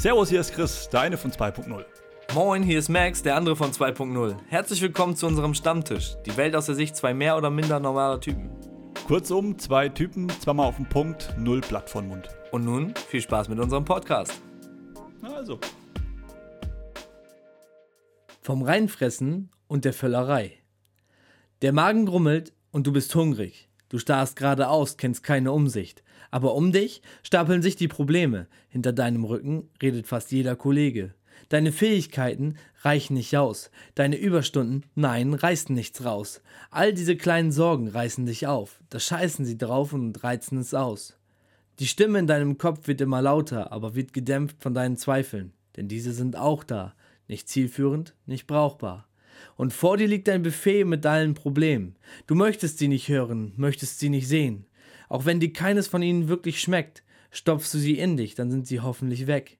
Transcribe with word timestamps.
Servus, 0.00 0.30
hier 0.30 0.40
ist 0.40 0.54
Chris, 0.54 0.88
der 0.88 1.02
eine 1.02 1.18
von 1.18 1.30
2.0. 1.30 1.84
Moin, 2.32 2.62
hier 2.62 2.78
ist 2.78 2.88
Max, 2.88 3.22
der 3.22 3.36
andere 3.36 3.54
von 3.54 3.70
2.0. 3.70 4.34
Herzlich 4.48 4.80
willkommen 4.80 5.14
zu 5.14 5.26
unserem 5.26 5.52
Stammtisch. 5.52 6.14
Die 6.24 6.34
Welt 6.38 6.56
aus 6.56 6.64
der 6.64 6.74
Sicht 6.74 6.96
zwei 6.96 7.12
mehr 7.12 7.36
oder 7.36 7.50
minder 7.50 7.78
normaler 7.80 8.18
Typen. 8.18 8.48
Kurzum, 9.06 9.58
zwei 9.58 9.90
Typen, 9.90 10.30
zweimal 10.40 10.68
auf 10.68 10.76
den 10.76 10.88
Punkt, 10.88 11.34
null 11.36 11.60
Blatt 11.60 11.90
von 11.90 12.08
Mund. 12.08 12.30
Und 12.50 12.64
nun 12.64 12.94
viel 13.08 13.20
Spaß 13.20 13.50
mit 13.50 13.58
unserem 13.58 13.84
Podcast. 13.84 14.40
Also. 15.20 15.60
Vom 18.40 18.62
Reinfressen 18.62 19.50
und 19.68 19.84
der 19.84 19.92
Völlerei. 19.92 20.62
Der 21.60 21.74
Magen 21.74 22.06
grummelt 22.06 22.54
und 22.70 22.86
du 22.86 22.92
bist 22.94 23.14
hungrig. 23.14 23.69
Du 23.90 23.98
starrst 23.98 24.36
geradeaus, 24.36 24.96
kennst 24.96 25.22
keine 25.22 25.52
Umsicht. 25.52 26.02
Aber 26.30 26.54
um 26.54 26.72
dich 26.72 27.02
stapeln 27.22 27.60
sich 27.60 27.76
die 27.76 27.88
Probleme. 27.88 28.46
Hinter 28.68 28.92
deinem 28.92 29.24
Rücken 29.24 29.68
redet 29.82 30.06
fast 30.06 30.32
jeder 30.32 30.56
Kollege. 30.56 31.12
Deine 31.48 31.72
Fähigkeiten 31.72 32.56
reichen 32.82 33.14
nicht 33.14 33.36
aus. 33.36 33.70
Deine 33.96 34.16
Überstunden, 34.16 34.86
nein, 34.94 35.34
reißen 35.34 35.74
nichts 35.74 36.04
raus. 36.04 36.40
All 36.70 36.94
diese 36.94 37.16
kleinen 37.16 37.50
Sorgen 37.50 37.88
reißen 37.88 38.24
dich 38.26 38.46
auf. 38.46 38.80
Da 38.90 39.00
scheißen 39.00 39.44
sie 39.44 39.58
drauf 39.58 39.92
und 39.92 40.22
reizen 40.22 40.58
es 40.58 40.72
aus. 40.72 41.18
Die 41.80 41.88
Stimme 41.88 42.20
in 42.20 42.28
deinem 42.28 42.58
Kopf 42.58 42.86
wird 42.86 43.00
immer 43.00 43.20
lauter, 43.22 43.72
aber 43.72 43.96
wird 43.96 44.12
gedämpft 44.12 44.62
von 44.62 44.72
deinen 44.72 44.96
Zweifeln. 44.96 45.52
Denn 45.76 45.88
diese 45.88 46.12
sind 46.12 46.36
auch 46.36 46.62
da. 46.62 46.94
Nicht 47.26 47.48
zielführend, 47.48 48.14
nicht 48.26 48.46
brauchbar. 48.46 49.08
Und 49.56 49.72
vor 49.72 49.96
dir 49.96 50.08
liegt 50.08 50.28
ein 50.28 50.42
Buffet 50.42 50.84
mit 50.84 51.04
deinen 51.04 51.34
Problemen. 51.34 51.96
Du 52.26 52.34
möchtest 52.34 52.78
sie 52.78 52.88
nicht 52.88 53.08
hören, 53.08 53.52
möchtest 53.56 53.98
sie 53.98 54.08
nicht 54.08 54.28
sehen. 54.28 54.66
Auch 55.08 55.24
wenn 55.24 55.40
dir 55.40 55.52
keines 55.52 55.88
von 55.88 56.02
ihnen 56.02 56.28
wirklich 56.28 56.60
schmeckt, 56.60 57.02
stopfst 57.30 57.74
du 57.74 57.78
sie 57.78 57.98
in 57.98 58.16
dich, 58.16 58.34
dann 58.34 58.50
sind 58.50 58.66
sie 58.66 58.80
hoffentlich 58.80 59.26
weg. 59.26 59.58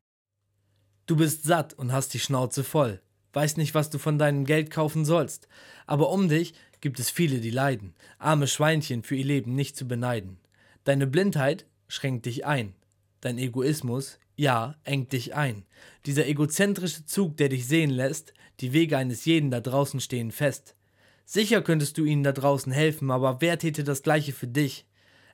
Du 1.06 1.16
bist 1.16 1.44
satt 1.44 1.74
und 1.74 1.92
hast 1.92 2.14
die 2.14 2.20
Schnauze 2.20 2.62
voll, 2.62 3.00
weißt 3.32 3.58
nicht, 3.58 3.74
was 3.74 3.90
du 3.90 3.98
von 3.98 4.18
deinem 4.18 4.44
Geld 4.44 4.70
kaufen 4.70 5.04
sollst, 5.04 5.48
aber 5.86 6.10
um 6.10 6.28
dich 6.28 6.54
gibt 6.80 7.00
es 7.00 7.10
viele, 7.10 7.40
die 7.40 7.50
leiden, 7.50 7.94
arme 8.18 8.46
Schweinchen 8.46 9.02
für 9.02 9.16
ihr 9.16 9.24
Leben 9.24 9.54
nicht 9.54 9.76
zu 9.76 9.88
beneiden. 9.88 10.38
Deine 10.84 11.06
Blindheit 11.06 11.66
schränkt 11.88 12.26
dich 12.26 12.46
ein, 12.46 12.74
dein 13.20 13.38
Egoismus, 13.38 14.18
ja, 14.36 14.76
engt 14.84 15.12
dich 15.12 15.34
ein. 15.34 15.64
Dieser 16.06 16.26
egozentrische 16.26 17.04
Zug, 17.04 17.36
der 17.36 17.48
dich 17.48 17.66
sehen 17.66 17.90
lässt, 17.90 18.32
die 18.60 18.72
Wege 18.72 18.96
eines 18.96 19.24
jeden 19.24 19.50
da 19.50 19.60
draußen 19.60 20.00
stehen 20.00 20.32
fest. 20.32 20.76
Sicher 21.24 21.62
könntest 21.62 21.96
du 21.98 22.04
ihnen 22.04 22.22
da 22.22 22.32
draußen 22.32 22.72
helfen, 22.72 23.10
aber 23.10 23.40
wer 23.40 23.58
täte 23.58 23.84
das 23.84 24.02
gleiche 24.02 24.32
für 24.32 24.48
dich? 24.48 24.86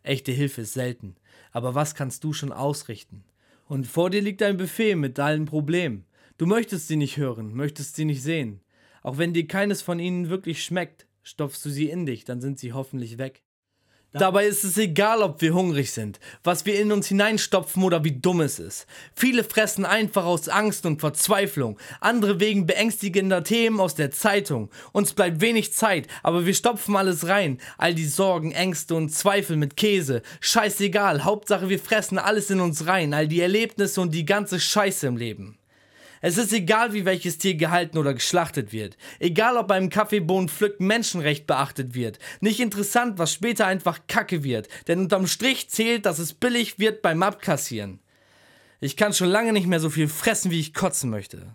Echte 0.02 0.32
Hilfe 0.32 0.62
ist 0.62 0.74
selten. 0.74 1.16
Aber 1.52 1.74
was 1.74 1.94
kannst 1.94 2.22
du 2.22 2.32
schon 2.32 2.52
ausrichten? 2.52 3.24
Und 3.66 3.86
vor 3.86 4.10
dir 4.10 4.22
liegt 4.22 4.42
ein 4.42 4.56
Buffet 4.56 4.94
mit 4.94 5.18
deinen 5.18 5.46
Problemen. 5.46 6.04
Du 6.38 6.46
möchtest 6.46 6.88
sie 6.88 6.96
nicht 6.96 7.16
hören, 7.16 7.54
möchtest 7.54 7.96
sie 7.96 8.04
nicht 8.04 8.22
sehen. 8.22 8.60
Auch 9.02 9.18
wenn 9.18 9.32
dir 9.32 9.46
keines 9.46 9.82
von 9.82 9.98
ihnen 9.98 10.28
wirklich 10.28 10.62
schmeckt, 10.62 11.06
stopfst 11.22 11.64
du 11.64 11.70
sie 11.70 11.88
in 11.88 12.06
dich, 12.06 12.24
dann 12.24 12.40
sind 12.40 12.58
sie 12.58 12.72
hoffentlich 12.72 13.18
weg. 13.18 13.42
Dabei 14.18 14.46
ist 14.46 14.64
es 14.64 14.78
egal, 14.78 15.22
ob 15.22 15.42
wir 15.42 15.52
hungrig 15.52 15.92
sind, 15.92 16.20
was 16.42 16.64
wir 16.64 16.80
in 16.80 16.90
uns 16.90 17.08
hineinstopfen 17.08 17.82
oder 17.82 18.02
wie 18.04 18.18
dumm 18.18 18.40
es 18.40 18.58
ist. 18.58 18.86
Viele 19.14 19.44
fressen 19.44 19.84
einfach 19.84 20.24
aus 20.24 20.48
Angst 20.48 20.86
und 20.86 21.00
Verzweiflung, 21.00 21.78
andere 22.00 22.40
wegen 22.40 22.66
beängstigender 22.66 23.44
Themen 23.44 23.78
aus 23.78 23.94
der 23.94 24.10
Zeitung. 24.10 24.70
Uns 24.92 25.12
bleibt 25.12 25.40
wenig 25.40 25.74
Zeit, 25.74 26.08
aber 26.22 26.46
wir 26.46 26.54
stopfen 26.54 26.96
alles 26.96 27.28
rein. 27.28 27.58
All 27.76 27.94
die 27.94 28.06
Sorgen, 28.06 28.52
Ängste 28.52 28.94
und 28.94 29.10
Zweifel 29.10 29.56
mit 29.56 29.76
Käse. 29.76 30.22
Scheißegal, 30.40 31.24
Hauptsache 31.24 31.68
wir 31.68 31.78
fressen 31.78 32.18
alles 32.18 32.50
in 32.50 32.60
uns 32.60 32.86
rein, 32.86 33.12
all 33.12 33.28
die 33.28 33.40
Erlebnisse 33.40 34.00
und 34.00 34.14
die 34.14 34.24
ganze 34.24 34.60
Scheiße 34.60 35.06
im 35.06 35.16
Leben. 35.16 35.58
Es 36.20 36.38
ist 36.38 36.52
egal, 36.52 36.92
wie 36.92 37.04
welches 37.04 37.38
Tier 37.38 37.54
gehalten 37.54 37.98
oder 37.98 38.14
geschlachtet 38.14 38.72
wird. 38.72 38.96
Egal, 39.18 39.56
ob 39.56 39.68
beim 39.68 39.90
Kaffeebohnenpflücken 39.90 40.86
Menschenrecht 40.86 41.46
beachtet 41.46 41.94
wird. 41.94 42.18
Nicht 42.40 42.60
interessant, 42.60 43.18
was 43.18 43.32
später 43.32 43.66
einfach 43.66 44.00
Kacke 44.08 44.42
wird. 44.42 44.68
Denn 44.88 45.00
unterm 45.00 45.26
Strich 45.26 45.68
zählt, 45.70 46.06
dass 46.06 46.18
es 46.18 46.32
billig 46.32 46.78
wird 46.78 47.02
beim 47.02 47.22
Abkassieren. 47.22 48.00
Ich 48.80 48.96
kann 48.96 49.12
schon 49.12 49.28
lange 49.28 49.52
nicht 49.52 49.66
mehr 49.66 49.80
so 49.80 49.90
viel 49.90 50.08
fressen, 50.08 50.50
wie 50.50 50.60
ich 50.60 50.74
kotzen 50.74 51.10
möchte. 51.10 51.54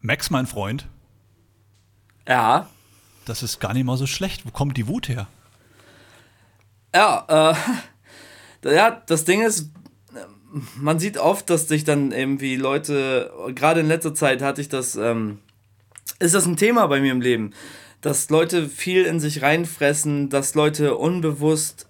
Max, 0.00 0.30
mein 0.30 0.46
Freund. 0.46 0.88
Ja. 2.26 2.68
Das 3.24 3.42
ist 3.42 3.60
gar 3.60 3.72
nicht 3.72 3.84
mal 3.84 3.96
so 3.96 4.06
schlecht. 4.06 4.44
Wo 4.46 4.50
kommt 4.50 4.76
die 4.76 4.88
Wut 4.88 5.08
her? 5.08 5.26
Ja, 6.94 7.54
äh, 8.64 8.74
ja, 8.74 9.02
das 9.06 9.24
Ding 9.24 9.42
ist, 9.42 9.70
man 10.76 10.98
sieht 10.98 11.18
oft, 11.18 11.48
dass 11.50 11.68
sich 11.68 11.84
dann 11.84 12.12
irgendwie 12.12 12.56
Leute, 12.56 13.32
gerade 13.54 13.80
in 13.80 13.88
letzter 13.88 14.14
Zeit 14.14 14.42
hatte 14.42 14.60
ich 14.60 14.68
das, 14.68 14.96
ähm, 14.96 15.38
ist 16.18 16.34
das 16.34 16.46
ein 16.46 16.56
Thema 16.56 16.86
bei 16.86 17.00
mir 17.00 17.12
im 17.12 17.20
Leben, 17.20 17.52
dass 18.00 18.30
Leute 18.30 18.68
viel 18.68 19.04
in 19.04 19.20
sich 19.20 19.42
reinfressen, 19.42 20.28
dass 20.28 20.54
Leute 20.54 20.96
unbewusst 20.96 21.86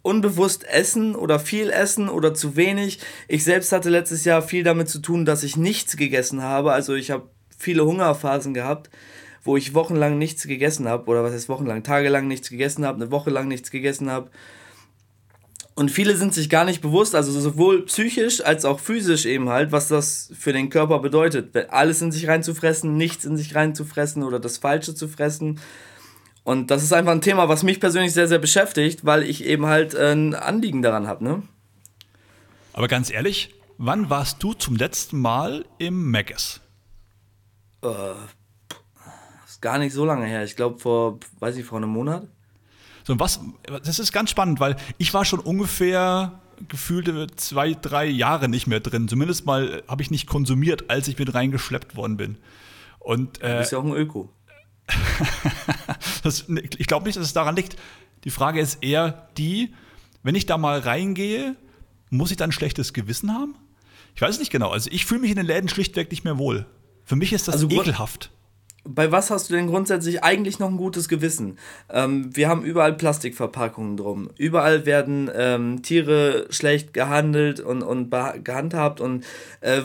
unbewusst 0.00 0.64
essen 0.64 1.14
oder 1.14 1.38
viel 1.38 1.68
essen 1.68 2.08
oder 2.08 2.32
zu 2.32 2.56
wenig. 2.56 3.00
Ich 3.28 3.44
selbst 3.44 3.70
hatte 3.70 3.90
letztes 3.90 4.24
Jahr 4.24 4.40
viel 4.40 4.62
damit 4.62 4.88
zu 4.88 4.98
tun, 4.98 5.26
dass 5.26 5.42
ich 5.42 5.58
nichts 5.58 5.98
gegessen 5.98 6.42
habe. 6.42 6.72
Also 6.72 6.94
ich 6.94 7.10
habe 7.10 7.28
viele 7.58 7.84
Hungerphasen 7.84 8.54
gehabt, 8.54 8.88
wo 9.42 9.58
ich 9.58 9.74
wochenlang 9.74 10.16
nichts 10.16 10.46
gegessen 10.46 10.88
habe 10.88 11.04
oder 11.10 11.22
was 11.22 11.34
heißt 11.34 11.50
wochenlang, 11.50 11.82
tagelang 11.82 12.28
nichts 12.28 12.48
gegessen 12.48 12.86
habe, 12.86 13.02
eine 13.02 13.10
Woche 13.10 13.28
lang 13.28 13.46
nichts 13.46 13.70
gegessen 13.70 14.10
habe 14.10 14.30
und 15.76 15.90
viele 15.90 16.16
sind 16.16 16.32
sich 16.32 16.48
gar 16.48 16.64
nicht 16.64 16.80
bewusst, 16.82 17.16
also 17.16 17.32
sowohl 17.40 17.84
psychisch 17.86 18.44
als 18.44 18.64
auch 18.64 18.78
physisch 18.78 19.26
eben 19.26 19.48
halt, 19.48 19.72
was 19.72 19.88
das 19.88 20.30
für 20.38 20.52
den 20.52 20.70
Körper 20.70 21.00
bedeutet. 21.00 21.56
Alles 21.72 22.00
in 22.00 22.12
sich 22.12 22.28
reinzufressen, 22.28 22.96
nichts 22.96 23.24
in 23.24 23.36
sich 23.36 23.54
reinzufressen 23.56 24.22
oder 24.22 24.38
das 24.38 24.58
Falsche 24.58 24.94
zu 24.94 25.08
fressen. 25.08 25.60
Und 26.44 26.70
das 26.70 26.84
ist 26.84 26.92
einfach 26.92 27.10
ein 27.10 27.22
Thema, 27.22 27.48
was 27.48 27.64
mich 27.64 27.80
persönlich 27.80 28.12
sehr, 28.12 28.28
sehr 28.28 28.38
beschäftigt, 28.38 29.04
weil 29.04 29.24
ich 29.24 29.44
eben 29.44 29.66
halt 29.66 29.96
ein 29.96 30.34
Anliegen 30.34 30.82
daran 30.82 31.08
habe. 31.08 31.24
Ne? 31.24 31.42
Aber 32.72 32.86
ganz 32.86 33.10
ehrlich, 33.10 33.52
wann 33.76 34.10
warst 34.10 34.42
du 34.42 34.52
zum 34.52 34.76
letzten 34.76 35.18
Mal 35.18 35.64
im 35.78 36.10
Maggis? 36.10 36.60
Äh, 37.82 37.88
ist 39.44 39.60
gar 39.60 39.78
nicht 39.78 39.92
so 39.92 40.04
lange 40.04 40.26
her. 40.26 40.44
Ich 40.44 40.54
glaube 40.54 40.78
vor, 40.78 41.18
weiß 41.40 41.56
ich, 41.56 41.64
vor 41.64 41.78
einem 41.78 41.90
Monat. 41.90 42.28
So, 43.04 43.18
was, 43.20 43.40
das 43.84 43.98
ist 43.98 44.12
ganz 44.12 44.30
spannend, 44.30 44.60
weil 44.60 44.76
ich 44.98 45.12
war 45.14 45.24
schon 45.24 45.40
ungefähr 45.40 46.40
gefühlte 46.68 47.26
zwei, 47.36 47.74
drei 47.74 48.06
Jahre 48.06 48.48
nicht 48.48 48.66
mehr 48.66 48.80
drin. 48.80 49.08
Zumindest 49.08 49.44
mal 49.44 49.82
habe 49.88 50.02
ich 50.02 50.10
nicht 50.10 50.26
konsumiert, 50.26 50.90
als 50.90 51.08
ich 51.08 51.18
mit 51.18 51.34
reingeschleppt 51.34 51.96
worden 51.96 52.16
bin. 52.16 52.38
Und, 52.98 53.42
äh, 53.42 53.52
du 53.52 53.58
bist 53.58 53.72
ja 53.72 53.78
auch 53.78 53.84
ein 53.84 53.92
Öko. 53.92 54.30
das, 56.22 56.46
ich 56.48 56.86
glaube 56.86 57.06
nicht, 57.06 57.16
dass 57.16 57.26
es 57.26 57.32
daran 57.32 57.56
liegt. 57.56 57.76
Die 58.24 58.30
Frage 58.30 58.60
ist 58.60 58.82
eher 58.82 59.28
die, 59.36 59.74
wenn 60.22 60.34
ich 60.34 60.46
da 60.46 60.56
mal 60.56 60.78
reingehe, 60.78 61.56
muss 62.10 62.30
ich 62.30 62.36
dann 62.36 62.50
ein 62.50 62.52
schlechtes 62.52 62.92
Gewissen 62.92 63.32
haben? 63.32 63.54
Ich 64.14 64.22
weiß 64.22 64.34
es 64.34 64.38
nicht 64.38 64.52
genau. 64.52 64.70
Also 64.70 64.90
ich 64.90 65.04
fühle 65.04 65.20
mich 65.20 65.30
in 65.30 65.36
den 65.36 65.46
Läden 65.46 65.68
schlichtweg 65.68 66.10
nicht 66.10 66.24
mehr 66.24 66.38
wohl. 66.38 66.66
Für 67.04 67.16
mich 67.16 67.32
ist 67.32 67.48
das 67.48 67.56
also, 67.56 67.68
ekelhaft 67.68 68.30
bei 68.86 69.10
was 69.10 69.30
hast 69.30 69.48
du 69.48 69.54
denn 69.54 69.66
grundsätzlich 69.66 70.22
eigentlich 70.22 70.58
noch 70.58 70.68
ein 70.68 70.76
gutes 70.76 71.08
Gewissen? 71.08 71.58
Ähm, 71.90 72.34
wir 72.36 72.48
haben 72.48 72.62
überall 72.64 72.92
Plastikverpackungen 72.92 73.96
drum. 73.96 74.30
Überall 74.36 74.86
werden 74.86 75.30
ähm, 75.34 75.82
Tiere 75.82 76.46
schlecht 76.50 76.92
gehandelt 76.92 77.60
und, 77.60 77.82
und 77.82 78.10
gehandhabt 78.44 79.00
und 79.00 79.24
äh, 79.60 79.82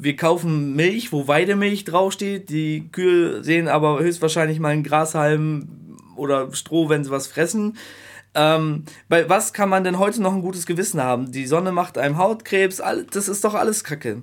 wir 0.00 0.16
kaufen 0.16 0.74
Milch, 0.74 1.12
wo 1.12 1.28
Weidemilch 1.28 1.84
draufsteht. 1.84 2.48
Die 2.48 2.88
Kühe 2.90 3.44
sehen 3.44 3.68
aber 3.68 4.00
höchstwahrscheinlich 4.00 4.60
mal 4.60 4.70
einen 4.70 4.84
Grashalm 4.84 5.68
oder 6.16 6.52
Stroh, 6.54 6.88
wenn 6.88 7.04
sie 7.04 7.10
was 7.10 7.26
fressen. 7.26 7.76
Ähm, 8.34 8.84
bei 9.08 9.28
was 9.28 9.52
kann 9.52 9.68
man 9.68 9.84
denn 9.84 9.98
heute 9.98 10.22
noch 10.22 10.34
ein 10.34 10.42
gutes 10.42 10.66
Gewissen 10.66 11.02
haben? 11.02 11.32
Die 11.32 11.46
Sonne 11.46 11.72
macht 11.72 11.98
einem 11.98 12.18
Hautkrebs, 12.18 12.80
all, 12.80 13.04
das 13.04 13.28
ist 13.28 13.44
doch 13.44 13.54
alles 13.54 13.84
Kacke. 13.84 14.22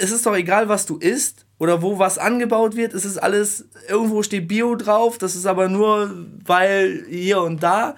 Es 0.00 0.10
ist 0.10 0.26
doch 0.26 0.34
egal, 0.34 0.68
was 0.68 0.86
du 0.86 0.96
isst 0.96 1.46
oder 1.58 1.82
wo 1.82 1.98
was 1.98 2.18
angebaut 2.18 2.76
wird, 2.76 2.92
es 2.92 3.04
ist 3.04 3.18
alles, 3.18 3.68
irgendwo 3.88 4.22
steht 4.22 4.48
Bio 4.48 4.74
drauf, 4.74 5.18
das 5.18 5.36
ist 5.36 5.46
aber 5.46 5.68
nur, 5.68 6.10
weil 6.44 7.04
hier 7.08 7.40
und 7.42 7.62
da. 7.62 7.94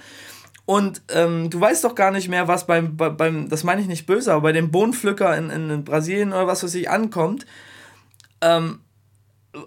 Und 0.65 1.03
ähm, 1.09 1.51
du 1.51 1.61
weißt 1.61 1.83
doch 1.83 1.95
gar 1.95 2.11
nicht 2.11 2.29
mehr, 2.29 2.47
was 2.47 2.67
beim, 2.67 2.97
beim 2.97 3.49
das 3.49 3.65
meine 3.65 3.81
ich 3.81 3.89
nicht 3.89 4.07
böse, 4.07 4.33
aber 4.33 4.43
bei 4.43 4.53
dem 4.53 4.71
Bohnenpflücker 4.71 5.37
in, 5.37 5.51
in 5.51 5.85
Brasilien 5.85 6.33
oder 6.33 6.47
was 6.47 6.63
weiß 6.63 6.75
ich 6.75 6.89
ankommt, 6.89 7.47
ähm, 8.41 8.81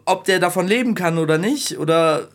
ob 0.06 0.23
der 0.23 0.39
davon 0.39 0.68
leben 0.68 0.95
kann 0.95 1.18
oder 1.18 1.38
nicht, 1.38 1.77
oder 1.79 2.29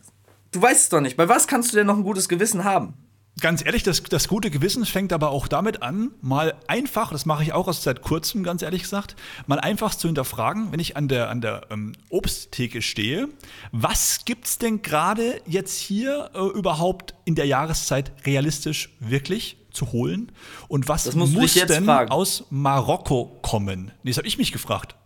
du 0.53 0.63
weißt 0.63 0.83
es 0.83 0.89
doch 0.89 1.01
nicht. 1.01 1.17
Bei 1.17 1.29
was 1.29 1.47
kannst 1.47 1.73
du 1.73 1.77
denn 1.77 1.87
noch 1.87 1.97
ein 1.97 2.05
gutes 2.05 2.29
Gewissen 2.29 2.65
haben? 2.65 2.95
Ganz 3.41 3.65
ehrlich, 3.65 3.83
das, 3.83 4.03
das 4.03 4.29
gute 4.29 4.51
Gewissen 4.51 4.85
fängt 4.85 5.13
aber 5.13 5.31
auch 5.31 5.49
damit 5.49 5.83
an, 5.83 6.11
mal 6.21 6.55
einfach, 6.67 7.11
das 7.13 7.27
mache 7.27 7.43
ich 7.43 7.53
auch 7.53 7.67
erst 7.67 7.83
seit 7.83 8.03
kurzem, 8.03 8.43
ganz 8.43 8.63
ehrlich 8.63 8.83
gesagt, 8.83 9.17
mal 9.47 9.59
einfach 9.59 9.95
zu 9.95 10.09
hinterfragen, 10.09 10.73
wenn 10.73 10.81
ich 10.81 10.97
an 10.97 11.09
der, 11.09 11.31
an 11.31 11.41
der 11.41 11.67
ähm, 11.71 11.93
Obsttheke 12.09 12.83
stehe, 12.83 13.29
was 13.73 14.25
gibt 14.25 14.47
es 14.47 14.59
denn 14.59 14.83
gerade 14.83 15.41
jetzt 15.47 15.79
hier 15.79 16.31
äh, 16.35 16.39
überhaupt 16.39 17.15
in 17.25 17.35
der 17.35 17.47
Jahreszeit 17.47 18.13
realistisch 18.27 18.91
wirklich? 19.01 19.57
zu 19.73 19.93
holen? 19.93 20.33
Und 20.67 20.89
was 20.89 21.15
muss 21.15 21.55
denn 21.55 21.85
fragen. 21.85 22.11
aus 22.11 22.45
Marokko 22.51 23.39
kommen? 23.41 23.93
Nee, 24.03 24.11
das 24.11 24.19
habe 24.19 24.27
ich 24.27 24.37
mich 24.37 24.51
gefragt. 24.51 24.97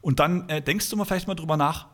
Und 0.00 0.20
dann 0.20 0.48
äh, 0.48 0.62
denkst 0.62 0.88
du 0.88 0.96
mal 0.96 1.04
vielleicht 1.04 1.28
mal 1.28 1.34
drüber 1.34 1.56
nach, 1.56 1.86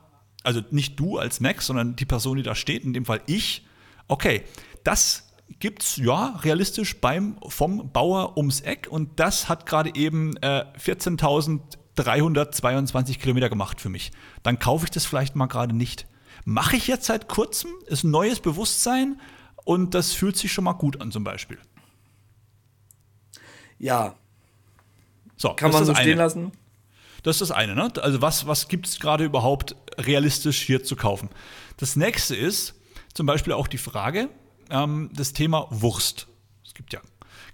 also 0.43 0.61
nicht 0.71 0.99
du 0.99 1.19
als 1.19 1.41
Max, 1.41 1.67
sondern 1.67 1.97
die 1.97 2.05
Person, 2.05 2.37
die 2.37 2.43
da 2.43 2.55
steht, 2.55 2.85
in 2.85 2.93
dem 2.93 3.05
Fall 3.05 3.23
ich. 3.27 3.67
Okay, 4.09 4.45
das 4.85 5.32
gibt 5.59 5.83
es 5.83 5.97
ja 5.97 6.39
realistisch 6.43 7.01
beim 7.01 7.39
vom 7.49 7.91
Bauer 7.93 8.37
ums 8.37 8.61
Eck 8.61 8.87
und 8.91 9.19
das 9.19 9.49
hat 9.49 9.65
gerade 9.67 9.95
eben 9.95 10.37
äh, 10.39 10.67
14.322 10.79 13.19
Kilometer 13.19 13.49
gemacht 13.49 13.81
für 13.81 13.89
mich. 13.89 14.13
Dann 14.43 14.59
kaufe 14.59 14.85
ich 14.85 14.91
das 14.91 15.07
vielleicht 15.07 15.37
mal 15.37 15.47
gerade 15.47 15.75
nicht. 15.75 16.07
Mache 16.45 16.77
ich 16.77 16.89
jetzt 16.89 17.07
seit 17.07 17.29
kurzem, 17.29 17.71
ist 17.87 18.05
ein 18.05 18.11
neues 18.11 18.41
Bewusstsein 18.41 19.19
und 19.65 19.95
das 19.95 20.13
fühlt 20.13 20.37
sich 20.37 20.53
schon 20.53 20.65
mal 20.65 20.73
gut 20.73 21.01
an 21.01 21.13
zum 21.13 21.25
Beispiel. 21.25 21.59
Ja. 23.79 24.17
So, 25.37 25.55
kann 25.55 25.73
man 25.73 25.85
so 25.85 25.95
stehen 25.95 26.19
lassen? 26.19 26.53
Das 27.23 27.37
ist 27.37 27.41
das 27.41 27.53
eine, 27.53 27.75
ne? 27.75 27.91
Also 28.01 28.21
was, 28.21 28.47
was 28.47 28.69
gibt 28.69 28.87
es 28.87 28.99
gerade 28.99 29.25
überhaupt 29.25 29.77
realistisch 29.97 30.61
hier 30.63 30.83
zu 30.83 30.97
kaufen? 30.97 31.31
Das 31.77 31.97
nächste 31.97 32.35
ist 32.35 32.75
zum 33.15 33.27
Beispiel 33.27 33.53
auch 33.53 33.69
die 33.69 33.79
Frage, 33.79 34.29
ähm, 34.73 35.11
das 35.15 35.33
Thema 35.33 35.69
Wurst. 35.71 36.27
Es 36.65 36.75
gibt 36.75 36.93
ja 36.93 37.01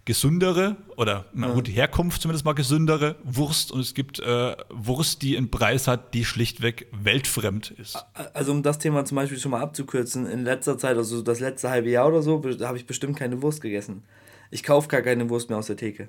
gesündere 0.09 0.77
oder 0.97 1.27
na 1.35 1.53
gut, 1.53 1.67
die 1.67 1.73
Herkunft 1.73 2.23
zumindest 2.23 2.47
mal 2.47 2.55
gesündere 2.55 3.17
Wurst 3.25 3.71
und 3.71 3.81
es 3.81 3.93
gibt 3.93 4.21
äh, 4.21 4.57
Wurst, 4.71 5.21
die 5.21 5.37
einen 5.37 5.51
Preis 5.51 5.87
hat, 5.87 6.15
die 6.15 6.25
schlichtweg 6.25 6.87
weltfremd 6.93 7.73
ist. 7.73 8.07
Also 8.33 8.53
um 8.53 8.63
das 8.63 8.79
Thema 8.79 9.05
zum 9.05 9.17
Beispiel 9.17 9.39
schon 9.39 9.51
mal 9.51 9.61
abzukürzen, 9.61 10.25
in 10.27 10.45
letzter 10.45 10.79
Zeit, 10.79 10.97
also 10.97 11.21
das 11.21 11.41
letzte 11.41 11.69
halbe 11.69 11.91
Jahr 11.91 12.09
oder 12.09 12.23
so, 12.23 12.43
habe 12.63 12.79
ich 12.79 12.87
bestimmt 12.87 13.19
keine 13.19 13.43
Wurst 13.43 13.61
gegessen. 13.61 14.03
Ich 14.51 14.63
kaufe 14.63 14.89
gar 14.89 15.03
keine 15.03 15.29
Wurst 15.29 15.51
mehr 15.51 15.59
aus 15.59 15.67
der 15.67 15.77
Theke. 15.77 16.09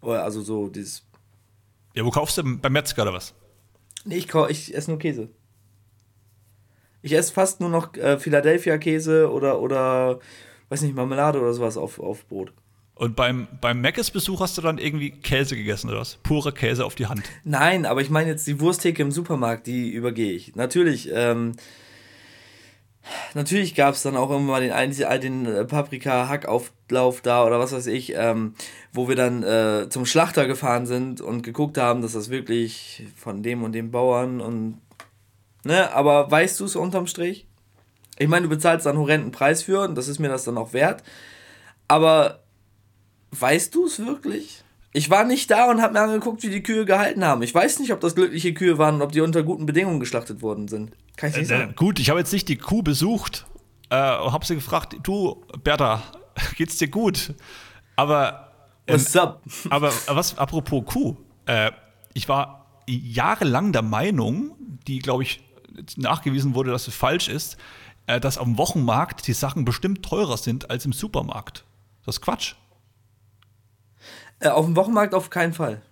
Oder 0.00 0.22
also 0.22 0.40
so 0.40 0.68
dieses. 0.68 1.02
Ja, 1.94 2.04
wo 2.04 2.10
kaufst 2.10 2.38
du 2.38 2.44
beim 2.44 2.72
Metzger 2.72 3.02
oder 3.02 3.14
was? 3.14 3.34
Nee, 4.04 4.18
ich, 4.18 4.32
ich 4.32 4.74
esse 4.76 4.92
nur 4.92 5.00
Käse. 5.00 5.28
Ich 7.08 7.14
esse 7.14 7.32
fast 7.32 7.60
nur 7.60 7.70
noch 7.70 7.94
äh, 7.94 8.18
Philadelphia-Käse 8.18 9.32
oder, 9.32 9.60
oder, 9.60 10.20
weiß 10.68 10.82
nicht, 10.82 10.94
Marmelade 10.94 11.40
oder 11.40 11.54
sowas 11.54 11.78
auf, 11.78 11.98
auf 11.98 12.26
Brot. 12.26 12.52
Und 12.96 13.16
beim, 13.16 13.48
beim 13.62 13.80
Meckes-Besuch 13.80 14.40
hast 14.40 14.58
du 14.58 14.62
dann 14.62 14.76
irgendwie 14.76 15.12
Käse 15.12 15.56
gegessen 15.56 15.88
oder 15.88 16.00
was? 16.00 16.16
Pure 16.22 16.52
Käse 16.52 16.84
auf 16.84 16.96
die 16.96 17.06
Hand. 17.06 17.22
Nein, 17.44 17.86
aber 17.86 18.02
ich 18.02 18.10
meine 18.10 18.28
jetzt 18.28 18.46
die 18.46 18.60
Wursttheke 18.60 19.00
im 19.00 19.10
Supermarkt, 19.10 19.66
die 19.66 19.88
übergehe 19.88 20.32
ich. 20.32 20.54
Natürlich, 20.54 21.08
ähm, 21.14 21.52
natürlich 23.32 23.74
gab 23.74 23.94
es 23.94 24.02
dann 24.02 24.14
auch 24.14 24.28
immer 24.28 24.40
mal 24.40 24.60
den, 24.60 25.20
den 25.22 25.46
äh, 25.46 25.64
Paprika-Hackauflauf 25.64 27.22
da 27.22 27.46
oder 27.46 27.58
was 27.58 27.72
weiß 27.72 27.86
ich, 27.86 28.12
ähm, 28.16 28.52
wo 28.92 29.08
wir 29.08 29.16
dann 29.16 29.42
äh, 29.42 29.88
zum 29.88 30.04
Schlachter 30.04 30.46
gefahren 30.46 30.84
sind 30.84 31.22
und 31.22 31.40
geguckt 31.40 31.78
haben, 31.78 32.02
dass 32.02 32.12
das 32.12 32.28
wirklich 32.28 33.06
von 33.16 33.42
dem 33.42 33.62
und 33.62 33.72
dem 33.72 33.90
Bauern 33.90 34.42
und 34.42 34.82
Ne? 35.64 35.92
Aber 35.92 36.30
weißt 36.30 36.58
du 36.60 36.64
es 36.64 36.76
unterm 36.76 37.06
Strich? 37.06 37.46
Ich 38.18 38.28
meine, 38.28 38.44
du 38.44 38.48
bezahlst 38.48 38.86
dann 38.86 38.96
einen 38.96 39.02
horrenden 39.02 39.32
Preis 39.32 39.62
für 39.62 39.82
und 39.82 39.94
das 39.94 40.08
ist 40.08 40.18
mir 40.18 40.28
das 40.28 40.44
dann 40.44 40.58
auch 40.58 40.72
wert. 40.72 41.02
Aber 41.86 42.42
weißt 43.30 43.74
du 43.74 43.86
es 43.86 43.98
wirklich? 43.98 44.64
Ich 44.92 45.10
war 45.10 45.24
nicht 45.24 45.50
da 45.50 45.70
und 45.70 45.82
habe 45.82 45.92
mir 45.92 46.00
angeguckt, 46.00 46.42
wie 46.42 46.50
die 46.50 46.62
Kühe 46.62 46.84
gehalten 46.84 47.24
haben. 47.24 47.42
Ich 47.42 47.54
weiß 47.54 47.78
nicht, 47.78 47.92
ob 47.92 48.00
das 48.00 48.14
glückliche 48.14 48.54
Kühe 48.54 48.78
waren 48.78 48.96
und 48.96 49.02
ob 49.02 49.12
die 49.12 49.20
unter 49.20 49.42
guten 49.42 49.66
Bedingungen 49.66 50.00
geschlachtet 50.00 50.42
worden 50.42 50.66
sind. 50.66 50.92
Kann 51.16 51.30
ich 51.30 51.36
nicht 51.36 51.44
äh, 51.44 51.58
sagen. 51.58 51.70
Äh, 51.70 51.74
gut, 51.74 51.98
ich 51.98 52.10
habe 52.10 52.18
jetzt 52.18 52.32
nicht 52.32 52.48
die 52.48 52.56
Kuh 52.56 52.82
besucht 52.82 53.46
äh, 53.90 53.96
und 54.18 54.32
habe 54.32 54.44
sie 54.46 54.54
gefragt, 54.54 54.96
du, 55.02 55.44
Bertha, 55.62 56.02
geht's 56.56 56.78
dir 56.78 56.88
gut? 56.88 57.34
Aber. 57.96 58.52
Ähm, 58.86 58.94
What's 58.94 59.14
up? 59.16 59.42
aber 59.70 59.92
was, 60.06 60.38
apropos 60.38 60.84
Kuh, 60.86 61.16
äh, 61.46 61.70
ich 62.14 62.28
war 62.28 62.82
jahrelang 62.86 63.72
der 63.72 63.82
Meinung, 63.82 64.56
die, 64.86 64.98
glaube 65.00 65.22
ich, 65.22 65.42
nachgewiesen 65.96 66.54
wurde, 66.54 66.70
dass 66.70 66.88
es 66.88 66.94
falsch 66.94 67.28
ist, 67.28 67.56
äh, 68.06 68.20
dass 68.20 68.38
am 68.38 68.58
Wochenmarkt 68.58 69.26
die 69.26 69.32
Sachen 69.32 69.64
bestimmt 69.64 70.04
teurer 70.04 70.36
sind 70.36 70.70
als 70.70 70.84
im 70.84 70.92
Supermarkt. 70.92 71.64
Das 72.04 72.16
ist 72.16 72.20
Quatsch. 72.20 72.54
Äh, 74.40 74.48
auf 74.48 74.64
dem 74.64 74.76
Wochenmarkt 74.76 75.14
auf 75.14 75.30
keinen 75.30 75.52
Fall. 75.52 75.82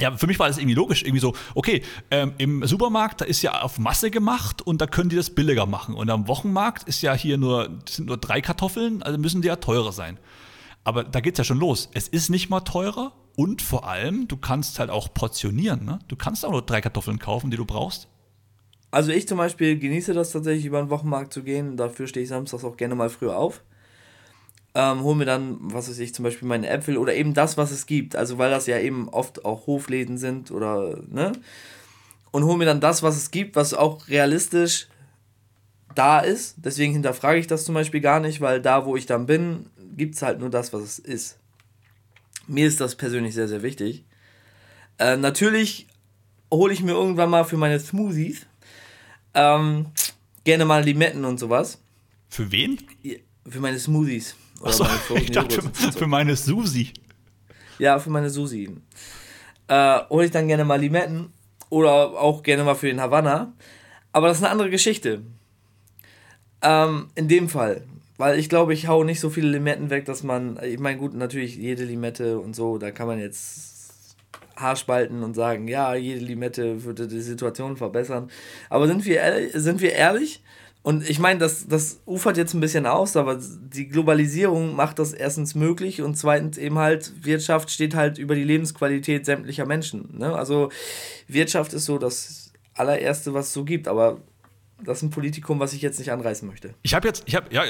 Ja, 0.00 0.16
für 0.16 0.26
mich 0.26 0.38
war 0.38 0.48
das 0.48 0.56
irgendwie 0.56 0.74
logisch. 0.74 1.02
Irgendwie 1.02 1.20
so, 1.20 1.34
okay, 1.54 1.82
ähm, 2.10 2.32
im 2.38 2.66
Supermarkt, 2.66 3.20
da 3.20 3.24
ist 3.26 3.42
ja 3.42 3.60
auf 3.60 3.78
Masse 3.78 4.10
gemacht 4.10 4.62
und 4.62 4.80
da 4.80 4.86
können 4.86 5.10
die 5.10 5.16
das 5.16 5.30
billiger 5.30 5.66
machen. 5.66 5.94
Und 5.94 6.08
am 6.08 6.26
Wochenmarkt 6.26 6.84
ist 6.84 7.02
ja 7.02 7.12
hier 7.12 7.36
nur, 7.36 7.68
sind 7.88 8.06
nur 8.06 8.16
drei 8.16 8.40
Kartoffeln, 8.40 9.02
also 9.02 9.18
müssen 9.18 9.42
die 9.42 9.48
ja 9.48 9.56
teurer 9.56 9.92
sein. 9.92 10.18
Aber 10.84 11.04
da 11.04 11.20
geht 11.20 11.34
es 11.34 11.38
ja 11.38 11.44
schon 11.44 11.58
los. 11.58 11.90
Es 11.92 12.08
ist 12.08 12.30
nicht 12.30 12.48
mal 12.48 12.60
teurer 12.60 13.12
und 13.36 13.60
vor 13.60 13.86
allem, 13.86 14.26
du 14.26 14.38
kannst 14.38 14.78
halt 14.78 14.88
auch 14.88 15.12
portionieren. 15.12 15.84
Ne? 15.84 15.98
Du 16.08 16.16
kannst 16.16 16.46
auch 16.46 16.52
nur 16.52 16.62
drei 16.62 16.80
Kartoffeln 16.80 17.18
kaufen, 17.18 17.50
die 17.50 17.58
du 17.58 17.66
brauchst. 17.66 18.08
Also 18.90 19.12
ich 19.12 19.28
zum 19.28 19.38
Beispiel 19.38 19.78
genieße 19.78 20.14
das 20.14 20.32
tatsächlich, 20.32 20.66
über 20.66 20.80
den 20.80 20.90
Wochenmarkt 20.90 21.32
zu 21.32 21.42
gehen. 21.42 21.76
Dafür 21.76 22.06
stehe 22.06 22.24
ich 22.24 22.30
samstags 22.30 22.64
auch 22.64 22.76
gerne 22.76 22.94
mal 22.94 23.08
früher 23.08 23.36
auf. 23.36 23.62
Ähm, 24.74 25.02
hol 25.02 25.14
mir 25.14 25.24
dann, 25.24 25.58
was 25.60 25.88
weiß 25.88 25.98
ich, 25.98 26.14
zum 26.14 26.24
Beispiel 26.24 26.46
meine 26.46 26.68
Äpfel 26.68 26.96
oder 26.96 27.14
eben 27.14 27.34
das, 27.34 27.56
was 27.56 27.70
es 27.70 27.86
gibt. 27.86 28.16
Also 28.16 28.38
weil 28.38 28.50
das 28.50 28.66
ja 28.66 28.78
eben 28.78 29.08
oft 29.08 29.44
auch 29.44 29.66
Hofläden 29.66 30.18
sind 30.18 30.50
oder, 30.50 30.98
ne? 31.08 31.32
Und 32.32 32.44
hol 32.44 32.56
mir 32.56 32.64
dann 32.64 32.80
das, 32.80 33.02
was 33.02 33.16
es 33.16 33.32
gibt, 33.32 33.56
was 33.56 33.74
auch 33.74 34.06
realistisch 34.08 34.88
da 35.96 36.20
ist. 36.20 36.56
Deswegen 36.58 36.92
hinterfrage 36.92 37.40
ich 37.40 37.48
das 37.48 37.64
zum 37.64 37.74
Beispiel 37.74 38.00
gar 38.00 38.20
nicht, 38.20 38.40
weil 38.40 38.60
da, 38.60 38.86
wo 38.86 38.96
ich 38.96 39.06
dann 39.06 39.26
bin, 39.26 39.66
gibt 39.96 40.14
es 40.14 40.22
halt 40.22 40.38
nur 40.38 40.50
das, 40.50 40.72
was 40.72 40.82
es 40.82 40.98
ist. 41.00 41.38
Mir 42.46 42.66
ist 42.66 42.80
das 42.80 42.94
persönlich 42.94 43.34
sehr, 43.34 43.48
sehr 43.48 43.62
wichtig. 43.62 44.04
Äh, 44.98 45.16
natürlich 45.16 45.88
hole 46.52 46.72
ich 46.72 46.82
mir 46.82 46.92
irgendwann 46.92 47.30
mal 47.30 47.44
für 47.44 47.56
meine 47.56 47.80
Smoothies 47.80 48.46
ähm, 49.34 49.86
gerne 50.44 50.64
mal 50.64 50.82
Limetten 50.84 51.24
und 51.24 51.38
sowas. 51.38 51.80
Für 52.28 52.50
wen? 52.52 52.78
Für 53.48 53.60
meine 53.60 53.78
Smoothies. 53.78 54.36
Oder 54.60 54.70
Achso, 54.70 54.84
meine 54.84 55.20
ich 55.24 55.30
dachte 55.30 55.62
für, 55.62 55.92
für, 55.92 56.06
meine 56.06 56.36
Susi. 56.36 56.92
Ja, 57.78 57.98
für 57.98 58.10
meine 58.10 58.30
Susi. 58.30 58.70
Äh, 59.68 59.98
hole 60.10 60.26
ich 60.26 60.30
dann 60.30 60.48
gerne 60.48 60.64
mal 60.64 60.80
Limetten 60.80 61.32
oder 61.70 62.20
auch 62.20 62.42
gerne 62.42 62.64
mal 62.64 62.74
für 62.74 62.88
den 62.88 63.00
Havanna. 63.00 63.52
Aber 64.12 64.28
das 64.28 64.38
ist 64.38 64.42
eine 64.42 64.52
andere 64.52 64.70
Geschichte. 64.70 65.22
Ähm, 66.62 67.08
in 67.14 67.28
dem 67.28 67.48
Fall. 67.48 67.84
Weil 68.18 68.38
ich 68.38 68.50
glaube, 68.50 68.74
ich 68.74 68.86
hau 68.86 69.02
nicht 69.02 69.20
so 69.20 69.30
viele 69.30 69.48
Limetten 69.48 69.88
weg, 69.88 70.04
dass 70.04 70.22
man. 70.22 70.62
Ich 70.62 70.78
meine, 70.78 70.98
gut, 70.98 71.14
natürlich 71.14 71.56
jede 71.56 71.84
Limette 71.84 72.38
und 72.38 72.54
so, 72.54 72.76
da 72.76 72.90
kann 72.90 73.06
man 73.06 73.18
jetzt 73.18 73.69
Haarspalten 74.60 75.22
und 75.22 75.34
sagen, 75.34 75.68
ja, 75.68 75.94
jede 75.94 76.24
Limette 76.24 76.84
würde 76.84 77.08
die 77.08 77.20
Situation 77.20 77.76
verbessern. 77.76 78.30
Aber 78.68 78.86
sind 78.86 79.04
wir 79.04 79.16
ehrlich? 79.16 79.52
Sind 79.54 79.80
wir 79.80 79.92
ehrlich? 79.92 80.42
Und 80.82 81.08
ich 81.08 81.18
meine, 81.18 81.38
das, 81.38 81.68
das 81.68 82.00
ufert 82.06 82.38
jetzt 82.38 82.54
ein 82.54 82.60
bisschen 82.60 82.86
aus, 82.86 83.14
aber 83.16 83.38
die 83.38 83.88
Globalisierung 83.88 84.74
macht 84.74 84.98
das 84.98 85.12
erstens 85.12 85.54
möglich 85.54 86.00
und 86.00 86.16
zweitens 86.16 86.56
eben 86.56 86.78
halt, 86.78 87.24
Wirtschaft 87.24 87.70
steht 87.70 87.94
halt 87.94 88.16
über 88.16 88.34
die 88.34 88.44
Lebensqualität 88.44 89.26
sämtlicher 89.26 89.66
Menschen. 89.66 90.16
Ne? 90.16 90.34
Also 90.34 90.70
Wirtschaft 91.26 91.74
ist 91.74 91.84
so 91.84 91.98
das 91.98 92.52
allererste, 92.74 93.34
was 93.34 93.48
es 93.48 93.52
so 93.52 93.64
gibt, 93.64 93.88
aber 93.88 94.22
das 94.82 94.98
ist 94.98 95.02
ein 95.02 95.10
Politikum, 95.10 95.60
was 95.60 95.74
ich 95.74 95.82
jetzt 95.82 95.98
nicht 95.98 96.12
anreißen 96.12 96.48
möchte. 96.48 96.74
Ich 96.80 96.94
habe 96.94 97.06
jetzt, 97.06 97.24
ich 97.26 97.34
habe, 97.34 97.52
ja, 97.54 97.62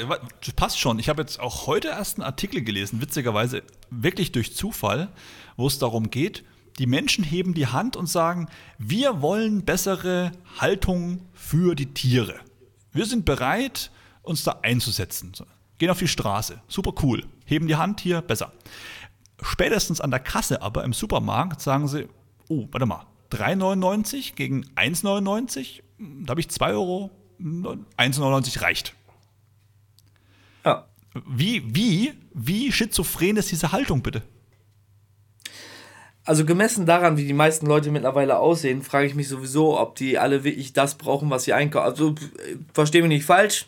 passt 0.55 0.79
schon. 0.79 0.97
Ich 0.97 1.09
habe 1.09 1.21
jetzt 1.21 1.39
auch 1.41 1.67
heute 1.67 1.89
erst 1.89 2.17
einen 2.17 2.25
Artikel 2.25 2.61
gelesen, 2.63 3.01
witzigerweise 3.01 3.63
wirklich 3.89 4.31
durch 4.31 4.55
Zufall, 4.55 5.09
wo 5.57 5.67
es 5.67 5.79
darum 5.79 6.09
geht, 6.09 6.45
die 6.79 6.87
Menschen 6.87 7.23
heben 7.23 7.53
die 7.53 7.67
Hand 7.67 7.95
und 7.95 8.07
sagen, 8.07 8.47
wir 8.77 9.21
wollen 9.21 9.63
bessere 9.63 10.31
Haltung 10.59 11.21
für 11.33 11.75
die 11.75 11.93
Tiere. 11.93 12.39
Wir 12.91 13.05
sind 13.05 13.25
bereit, 13.25 13.91
uns 14.21 14.43
da 14.43 14.59
einzusetzen. 14.61 15.33
Gehen 15.77 15.89
auf 15.89 15.99
die 15.99 16.07
Straße. 16.07 16.61
Super 16.67 16.93
cool. 17.03 17.25
Heben 17.45 17.67
die 17.67 17.75
Hand 17.75 18.01
hier, 18.01 18.21
besser. 18.21 18.53
Spätestens 19.41 20.01
an 20.01 20.11
der 20.11 20.19
Kasse 20.19 20.61
aber 20.61 20.83
im 20.83 20.93
Supermarkt 20.93 21.61
sagen 21.61 21.87
sie, 21.87 22.07
oh, 22.47 22.67
warte 22.71 22.85
mal, 22.85 23.05
3,99 23.31 24.35
gegen 24.35 24.65
1,99, 24.75 25.81
da 25.97 26.31
habe 26.31 26.41
ich 26.41 26.49
2 26.49 26.73
Euro, 26.73 27.11
1,99 27.39 28.61
reicht. 28.61 28.93
Ja. 30.65 30.87
Wie, 31.27 31.63
wie, 31.73 32.13
wie 32.33 32.71
schizophren 32.71 33.37
ist 33.37 33.51
diese 33.51 33.71
Haltung 33.71 34.01
bitte? 34.01 34.21
Also 36.25 36.45
gemessen 36.45 36.85
daran, 36.85 37.17
wie 37.17 37.25
die 37.25 37.33
meisten 37.33 37.65
Leute 37.65 37.91
mittlerweile 37.91 38.37
aussehen, 38.37 38.81
frage 38.83 39.07
ich 39.07 39.15
mich 39.15 39.27
sowieso, 39.27 39.79
ob 39.79 39.95
die 39.95 40.19
alle 40.19 40.43
wirklich 40.43 40.73
das 40.73 40.95
brauchen, 40.95 41.29
was 41.29 41.45
sie 41.45 41.53
einkaufen. 41.53 41.85
Also 41.85 42.15
verstehe 42.73 43.01
mich 43.01 43.09
nicht 43.09 43.25
falsch. 43.25 43.65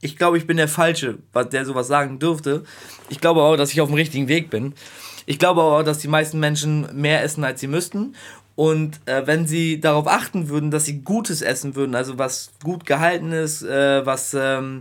Ich 0.00 0.16
glaube, 0.16 0.38
ich 0.38 0.46
bin 0.46 0.56
der 0.56 0.68
Falsche, 0.68 1.18
der 1.52 1.64
sowas 1.64 1.88
sagen 1.88 2.20
dürfte. 2.20 2.62
Ich 3.08 3.20
glaube 3.20 3.42
auch, 3.42 3.56
dass 3.56 3.72
ich 3.72 3.80
auf 3.80 3.88
dem 3.88 3.96
richtigen 3.96 4.28
Weg 4.28 4.48
bin. 4.48 4.74
Ich 5.26 5.40
glaube 5.40 5.60
auch, 5.60 5.82
dass 5.82 5.98
die 5.98 6.08
meisten 6.08 6.38
Menschen 6.38 6.86
mehr 6.92 7.22
essen, 7.22 7.42
als 7.42 7.60
sie 7.60 7.66
müssten. 7.66 8.14
Und 8.54 9.00
äh, 9.06 9.26
wenn 9.26 9.46
sie 9.46 9.80
darauf 9.80 10.06
achten 10.06 10.48
würden, 10.48 10.70
dass 10.70 10.84
sie 10.84 11.02
Gutes 11.02 11.42
essen 11.42 11.76
würden, 11.76 11.94
also 11.94 12.18
was 12.18 12.50
gut 12.64 12.86
gehalten 12.86 13.32
ist, 13.32 13.62
äh, 13.62 14.04
was 14.06 14.34
ähm, 14.34 14.80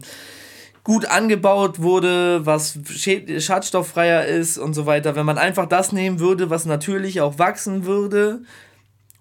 gut 0.88 1.06
angebaut 1.06 1.82
wurde, 1.82 2.46
was 2.46 2.80
schadstofffreier 3.40 4.26
ist 4.26 4.58
und 4.58 4.74
so 4.74 4.86
weiter. 4.86 5.18
Wenn 5.18 5.26
man 5.26 5.38
einfach 5.38 5.66
das 5.66 5.92
nehmen 5.92 6.22
würde, 6.22 6.50
was 6.50 6.66
natürlich 6.66 7.20
auch 7.20 7.38
wachsen 7.38 7.86
würde, 7.86 8.44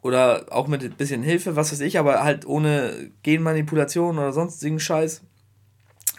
oder 0.00 0.46
auch 0.50 0.68
mit 0.68 0.84
ein 0.84 0.92
bisschen 0.92 1.24
Hilfe, 1.24 1.56
was 1.56 1.72
weiß 1.72 1.80
ich, 1.80 1.98
aber 1.98 2.22
halt 2.22 2.46
ohne 2.46 3.10
Genmanipulation 3.24 4.16
oder 4.16 4.32
sonstigen 4.32 4.78
Scheiß, 4.78 5.22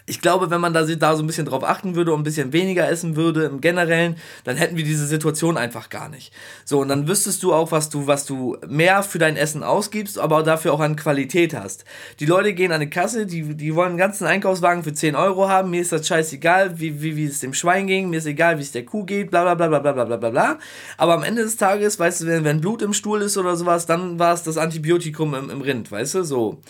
ich 0.09 0.21
glaube, 0.21 0.49
wenn 0.49 0.61
man 0.61 0.73
da, 0.73 0.83
da 0.83 1.15
so 1.17 1.23
ein 1.23 1.27
bisschen 1.27 1.45
drauf 1.45 1.65
achten 1.65 1.95
würde 1.95 2.13
und 2.13 2.21
ein 2.21 2.23
bisschen 2.23 2.53
weniger 2.53 2.89
essen 2.89 3.17
würde 3.17 3.43
im 3.43 3.59
Generellen, 3.59 4.15
dann 4.45 4.55
hätten 4.55 4.77
wir 4.77 4.85
diese 4.85 5.05
Situation 5.05 5.57
einfach 5.57 5.89
gar 5.89 6.07
nicht. 6.07 6.33
So, 6.63 6.79
und 6.79 6.87
dann 6.87 7.09
wüsstest 7.09 7.43
du 7.43 7.53
auch, 7.53 7.73
was 7.73 7.89
du, 7.89 8.07
was 8.07 8.25
du 8.25 8.57
mehr 8.65 9.03
für 9.03 9.19
dein 9.19 9.35
Essen 9.35 9.63
ausgibst, 9.63 10.17
aber 10.17 10.43
dafür 10.43 10.71
auch 10.71 10.79
an 10.79 10.95
Qualität 10.95 11.53
hast. 11.53 11.83
Die 12.21 12.25
Leute 12.25 12.53
gehen 12.53 12.71
an 12.71 12.79
die 12.79 12.89
Kasse, 12.89 13.25
die, 13.25 13.53
die 13.55 13.75
wollen 13.75 13.89
einen 13.89 13.97
ganzen 13.97 14.25
Einkaufswagen 14.25 14.81
für 14.81 14.93
10 14.93 15.17
Euro 15.17 15.49
haben, 15.49 15.71
mir 15.71 15.81
ist 15.81 15.91
das 15.91 16.07
scheißegal, 16.07 16.79
wie, 16.79 17.01
wie, 17.01 17.17
wie 17.17 17.25
es 17.25 17.41
dem 17.41 17.53
Schwein 17.53 17.85
ging, 17.85 18.09
mir 18.09 18.19
ist 18.19 18.27
egal, 18.27 18.57
wie 18.59 18.61
es 18.61 18.71
der 18.71 18.85
Kuh 18.85 19.03
geht, 19.03 19.29
bla 19.29 19.43
bla 19.43 19.55
bla 19.55 19.67
bla 19.67 19.91
bla 19.91 20.05
bla 20.05 20.15
bla 20.15 20.29
bla. 20.29 20.59
Aber 20.97 21.15
am 21.15 21.23
Ende 21.23 21.43
des 21.43 21.57
Tages, 21.57 21.99
weißt 21.99 22.21
du, 22.21 22.27
wenn, 22.27 22.45
wenn 22.45 22.61
Blut 22.61 22.81
im 22.81 22.93
Stuhl 22.93 23.21
ist 23.21 23.37
oder 23.37 23.57
sowas, 23.57 23.85
dann 23.85 24.17
war 24.17 24.33
es 24.33 24.43
das 24.43 24.57
Antibiotikum 24.57 25.35
im, 25.35 25.49
im 25.49 25.59
Rind, 25.59 25.91
weißt 25.91 26.15
du, 26.15 26.23
so. 26.23 26.61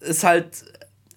Ist 0.00 0.24
halt 0.24 0.64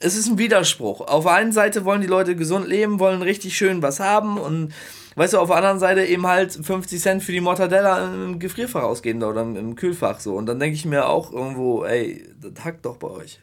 es 0.05 0.15
ist 0.15 0.27
ein 0.27 0.37
Widerspruch. 0.37 1.01
Auf 1.01 1.23
der 1.23 1.33
einen 1.33 1.51
Seite 1.51 1.83
wollen 1.83 2.01
die 2.01 2.07
Leute 2.07 2.35
gesund 2.35 2.67
leben, 2.67 2.99
wollen 2.99 3.21
richtig 3.21 3.57
schön 3.57 3.81
was 3.81 3.99
haben 3.99 4.37
und 4.37 4.73
weißt 5.15 5.33
du, 5.33 5.39
auf 5.39 5.47
der 5.47 5.57
anderen 5.57 5.79
Seite 5.79 6.05
eben 6.05 6.27
halt 6.27 6.53
50 6.53 7.01
Cent 7.01 7.23
für 7.23 7.31
die 7.31 7.41
Mortadella 7.41 8.13
im 8.13 8.37
Gefrierfach 8.37 8.83
ausgehen 8.83 9.23
oder 9.23 9.41
im 9.41 9.75
Kühlfach 9.75 10.19
so. 10.19 10.35
Und 10.35 10.45
dann 10.45 10.59
denke 10.59 10.75
ich 10.75 10.85
mir 10.85 11.07
auch 11.07 11.31
irgendwo, 11.31 11.83
ey, 11.85 12.23
das 12.39 12.63
hackt 12.63 12.85
doch 12.85 12.97
bei 12.97 13.07
euch. 13.07 13.39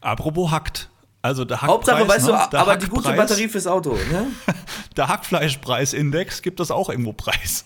Apropos 0.00 0.50
hackt. 0.50 0.88
Also 1.20 1.44
der 1.44 1.62
Hackpreis, 1.62 1.74
Hauptsache, 1.74 2.08
weißt 2.08 2.26
ne? 2.26 2.48
du, 2.50 2.58
aber 2.58 2.76
die 2.76 2.88
gute 2.88 3.12
Batterie 3.12 3.46
fürs 3.46 3.68
Auto, 3.68 3.92
ne? 3.92 4.26
der 4.96 5.06
Hackfleischpreisindex 5.06 6.42
gibt 6.42 6.58
das 6.58 6.72
auch 6.72 6.88
irgendwo 6.88 7.12
Preis. 7.12 7.64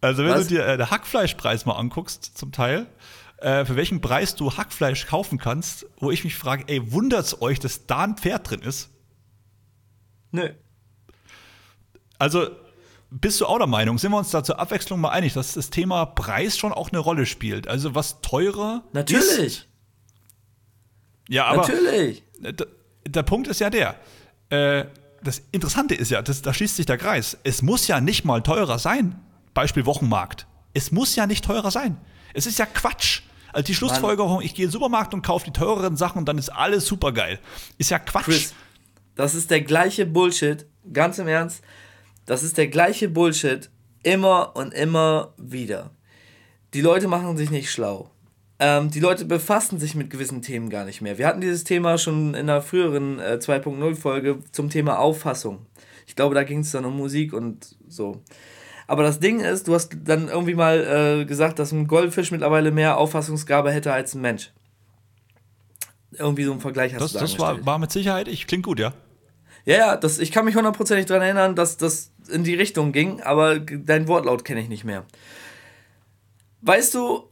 Also 0.00 0.24
wenn 0.24 0.30
Was? 0.32 0.48
du 0.48 0.54
dir 0.54 0.66
äh, 0.66 0.76
der 0.78 0.90
Hackfleischpreis 0.90 1.66
mal 1.66 1.74
anguckst, 1.74 2.38
zum 2.38 2.52
Teil, 2.52 2.86
äh, 3.40 3.64
für 3.64 3.76
welchen 3.76 4.00
Preis 4.00 4.34
du 4.34 4.56
Hackfleisch 4.56 5.06
kaufen 5.06 5.38
kannst, 5.38 5.86
wo 5.98 6.10
ich 6.10 6.24
mich 6.24 6.36
frage, 6.36 6.64
ey, 6.66 6.92
wundert's 6.92 7.40
euch, 7.40 7.58
dass 7.58 7.86
da 7.86 8.04
ein 8.04 8.16
Pferd 8.16 8.50
drin 8.50 8.62
ist? 8.62 8.90
Nö. 10.30 10.50
Also, 12.18 12.50
bist 13.10 13.40
du 13.40 13.46
auch 13.46 13.58
der 13.58 13.66
Meinung, 13.66 13.98
sind 13.98 14.12
wir 14.12 14.18
uns 14.18 14.30
da 14.30 14.44
zur 14.44 14.60
Abwechslung 14.60 15.00
mal 15.00 15.10
einig, 15.10 15.32
dass 15.32 15.54
das 15.54 15.70
Thema 15.70 16.06
Preis 16.06 16.58
schon 16.58 16.72
auch 16.72 16.90
eine 16.90 16.98
Rolle 16.98 17.26
spielt? 17.26 17.66
Also, 17.66 17.94
was 17.94 18.20
teurer 18.20 18.84
Natürlich. 18.92 19.38
Ist, 19.38 19.66
ja, 21.28 21.46
aber. 21.46 21.62
Natürlich. 21.62 22.22
Der, 22.38 22.66
der 23.06 23.22
Punkt 23.22 23.48
ist 23.48 23.60
ja 23.60 23.70
der. 23.70 23.96
Äh, 24.50 24.84
das 25.22 25.42
Interessante 25.52 25.94
ist 25.94 26.10
ja, 26.10 26.22
das, 26.22 26.42
da 26.42 26.52
schließt 26.52 26.76
sich 26.76 26.86
der 26.86 26.98
Kreis. 26.98 27.38
Es 27.44 27.62
muss 27.62 27.86
ja 27.86 28.00
nicht 28.00 28.24
mal 28.24 28.42
teurer 28.42 28.78
sein. 28.78 29.20
Beispiel 29.54 29.86
Wochenmarkt. 29.86 30.46
Es 30.74 30.92
muss 30.92 31.16
ja 31.16 31.26
nicht 31.26 31.44
teurer 31.44 31.70
sein. 31.70 31.98
Es 32.34 32.46
ist 32.46 32.58
ja 32.58 32.66
Quatsch. 32.66 33.22
Also 33.52 33.66
die 33.66 33.74
Schlussfolgerung, 33.74 34.40
ich 34.42 34.54
gehe 34.54 34.64
in 34.64 34.68
den 34.68 34.72
Supermarkt 34.72 35.14
und 35.14 35.22
kaufe 35.22 35.44
die 35.44 35.52
teureren 35.52 35.96
Sachen 35.96 36.18
und 36.18 36.28
dann 36.28 36.38
ist 36.38 36.50
alles 36.50 36.86
super 36.86 37.12
geil. 37.12 37.38
Ist 37.78 37.90
ja 37.90 37.98
Quatsch. 37.98 38.24
Chris, 38.24 38.54
das 39.14 39.34
ist 39.34 39.50
der 39.50 39.62
gleiche 39.62 40.06
Bullshit, 40.06 40.66
ganz 40.92 41.18
im 41.18 41.28
Ernst. 41.28 41.62
Das 42.26 42.42
ist 42.42 42.58
der 42.58 42.68
gleiche 42.68 43.08
Bullshit 43.08 43.70
immer 44.02 44.56
und 44.56 44.72
immer 44.72 45.34
wieder. 45.36 45.90
Die 46.74 46.80
Leute 46.80 47.08
machen 47.08 47.36
sich 47.36 47.50
nicht 47.50 47.70
schlau. 47.70 48.10
Ähm, 48.58 48.90
die 48.90 49.00
Leute 49.00 49.24
befassen 49.24 49.78
sich 49.78 49.94
mit 49.94 50.10
gewissen 50.10 50.42
Themen 50.42 50.68
gar 50.68 50.84
nicht 50.84 51.00
mehr. 51.00 51.18
Wir 51.18 51.26
hatten 51.26 51.40
dieses 51.40 51.64
Thema 51.64 51.98
schon 51.98 52.34
in 52.34 52.48
einer 52.48 52.62
früheren 52.62 53.18
äh, 53.18 53.38
2.0-Folge 53.40 54.40
zum 54.52 54.68
Thema 54.68 54.98
Auffassung. 54.98 55.66
Ich 56.06 56.14
glaube, 56.14 56.34
da 56.34 56.44
ging 56.44 56.60
es 56.60 56.70
dann 56.70 56.84
um 56.84 56.96
Musik 56.96 57.32
und 57.32 57.76
so. 57.88 58.22
Aber 58.90 59.04
das 59.04 59.20
Ding 59.20 59.38
ist, 59.38 59.68
du 59.68 59.74
hast 59.74 59.92
dann 60.02 60.26
irgendwie 60.26 60.56
mal 60.56 61.20
äh, 61.20 61.24
gesagt, 61.24 61.60
dass 61.60 61.70
ein 61.70 61.86
Goldfisch 61.86 62.32
mittlerweile 62.32 62.72
mehr 62.72 62.96
Auffassungsgabe 62.98 63.70
hätte 63.70 63.92
als 63.92 64.16
ein 64.16 64.20
Mensch. 64.20 64.50
Irgendwie 66.10 66.42
so 66.42 66.52
ein 66.52 66.58
Vergleich 66.58 66.92
hast 66.94 67.02
das, 67.02 67.12
du 67.12 67.18
da 67.18 67.24
Das 67.24 67.38
war, 67.38 67.64
war 67.64 67.78
mit 67.78 67.92
Sicherheit, 67.92 68.26
ich 68.26 68.48
klingt 68.48 68.64
gut, 68.64 68.80
ja. 68.80 68.92
Ja, 69.64 69.76
ja, 69.76 69.96
das, 69.96 70.18
ich 70.18 70.32
kann 70.32 70.44
mich 70.44 70.56
hundertprozentig 70.56 71.06
daran 71.06 71.22
erinnern, 71.22 71.54
dass 71.54 71.76
das 71.76 72.10
in 72.32 72.42
die 72.42 72.56
Richtung 72.56 72.90
ging, 72.90 73.20
aber 73.20 73.60
dein 73.60 74.08
Wortlaut 74.08 74.44
kenne 74.44 74.60
ich 74.60 74.68
nicht 74.68 74.82
mehr. 74.82 75.04
Weißt 76.62 76.92
du, 76.92 77.29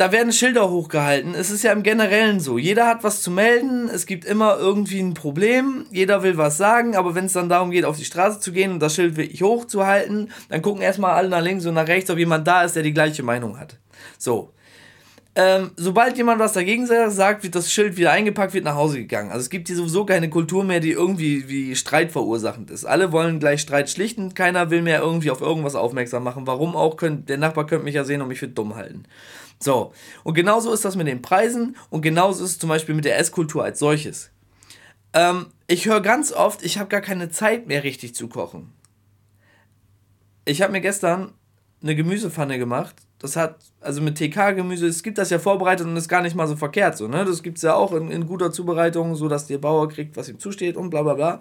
da 0.00 0.12
werden 0.12 0.32
Schilder 0.32 0.70
hochgehalten. 0.70 1.34
Es 1.34 1.50
ist 1.50 1.62
ja 1.62 1.72
im 1.72 1.82
Generellen 1.82 2.40
so. 2.40 2.56
Jeder 2.56 2.86
hat 2.86 3.04
was 3.04 3.20
zu 3.20 3.30
melden. 3.30 3.86
Es 3.90 4.06
gibt 4.06 4.24
immer 4.24 4.56
irgendwie 4.56 4.98
ein 4.98 5.12
Problem. 5.12 5.84
Jeder 5.90 6.22
will 6.22 6.38
was 6.38 6.56
sagen. 6.56 6.96
Aber 6.96 7.14
wenn 7.14 7.26
es 7.26 7.34
dann 7.34 7.50
darum 7.50 7.70
geht, 7.70 7.84
auf 7.84 7.98
die 7.98 8.06
Straße 8.06 8.40
zu 8.40 8.50
gehen 8.50 8.72
und 8.72 8.80
das 8.80 8.94
Schild 8.94 9.18
wirklich 9.18 9.42
hochzuhalten, 9.42 10.32
dann 10.48 10.62
gucken 10.62 10.80
erstmal 10.80 11.12
alle 11.12 11.28
nach 11.28 11.42
links 11.42 11.66
und 11.66 11.74
nach 11.74 11.86
rechts, 11.86 12.08
ob 12.08 12.16
jemand 12.16 12.46
da 12.46 12.62
ist, 12.62 12.76
der 12.76 12.82
die 12.82 12.94
gleiche 12.94 13.22
Meinung 13.22 13.60
hat. 13.60 13.76
So. 14.16 14.54
Ähm, 15.36 15.70
sobald 15.76 16.16
jemand 16.16 16.40
was 16.40 16.54
dagegen 16.54 16.86
sagt, 16.86 17.44
wird 17.44 17.54
das 17.54 17.72
Schild 17.72 17.96
wieder 17.96 18.10
eingepackt, 18.10 18.52
wird 18.52 18.64
nach 18.64 18.74
Hause 18.74 18.98
gegangen. 18.98 19.30
Also 19.30 19.42
es 19.42 19.50
gibt 19.50 19.68
hier 19.68 19.76
sowieso 19.76 20.04
keine 20.04 20.28
Kultur 20.28 20.64
mehr, 20.64 20.80
die 20.80 20.90
irgendwie 20.90 21.48
wie 21.48 21.76
Streit 21.76 22.10
verursachend 22.10 22.70
ist. 22.70 22.84
Alle 22.84 23.12
wollen 23.12 23.38
gleich 23.38 23.60
Streit 23.60 23.88
schlichten, 23.88 24.34
keiner 24.34 24.70
will 24.70 24.82
mehr 24.82 25.00
irgendwie 25.00 25.30
auf 25.30 25.40
irgendwas 25.40 25.76
aufmerksam 25.76 26.24
machen. 26.24 26.48
Warum 26.48 26.74
auch? 26.74 26.96
Könnt, 26.96 27.28
der 27.28 27.38
Nachbar 27.38 27.66
könnte 27.66 27.84
mich 27.84 27.94
ja 27.94 28.02
sehen 28.02 28.22
und 28.22 28.28
mich 28.28 28.40
für 28.40 28.48
dumm 28.48 28.74
halten. 28.74 29.04
So, 29.60 29.92
und 30.24 30.34
genauso 30.34 30.72
ist 30.72 30.84
das 30.84 30.96
mit 30.96 31.06
den 31.06 31.22
Preisen 31.22 31.76
und 31.90 32.02
genauso 32.02 32.42
ist 32.44 32.52
es 32.52 32.58
zum 32.58 32.68
Beispiel 32.68 32.94
mit 32.96 33.04
der 33.04 33.18
Esskultur 33.18 33.62
als 33.62 33.78
solches. 33.78 34.30
Ähm, 35.12 35.46
ich 35.68 35.86
höre 35.86 36.00
ganz 36.00 36.32
oft, 36.32 36.64
ich 36.64 36.78
habe 36.78 36.88
gar 36.88 37.02
keine 37.02 37.30
Zeit 37.30 37.68
mehr 37.68 37.84
richtig 37.84 38.14
zu 38.14 38.28
kochen. 38.28 38.72
Ich 40.44 40.62
habe 40.62 40.72
mir 40.72 40.80
gestern 40.80 41.34
eine 41.82 41.94
Gemüsepfanne 41.94 42.58
gemacht. 42.58 42.96
Das 43.20 43.36
hat, 43.36 43.56
also 43.80 44.00
mit 44.00 44.16
TK-Gemüse, 44.16 44.86
es 44.86 45.02
gibt 45.02 45.18
das 45.18 45.30
ja 45.30 45.38
vorbereitet 45.38 45.86
und 45.86 45.96
ist 45.96 46.08
gar 46.08 46.22
nicht 46.22 46.34
mal 46.34 46.46
so 46.46 46.56
verkehrt 46.56 46.96
so, 46.96 47.06
ne? 47.06 47.24
Das 47.24 47.42
gibt 47.42 47.58
es 47.58 47.62
ja 47.62 47.74
auch 47.74 47.92
in, 47.92 48.10
in 48.10 48.26
guter 48.26 48.50
Zubereitung, 48.50 49.14
so 49.14 49.28
dass 49.28 49.46
der 49.46 49.58
Bauer 49.58 49.88
kriegt, 49.88 50.16
was 50.16 50.28
ihm 50.28 50.38
zusteht 50.38 50.76
und 50.76 50.90
bla 50.90 51.02
bla 51.02 51.14
bla. 51.14 51.40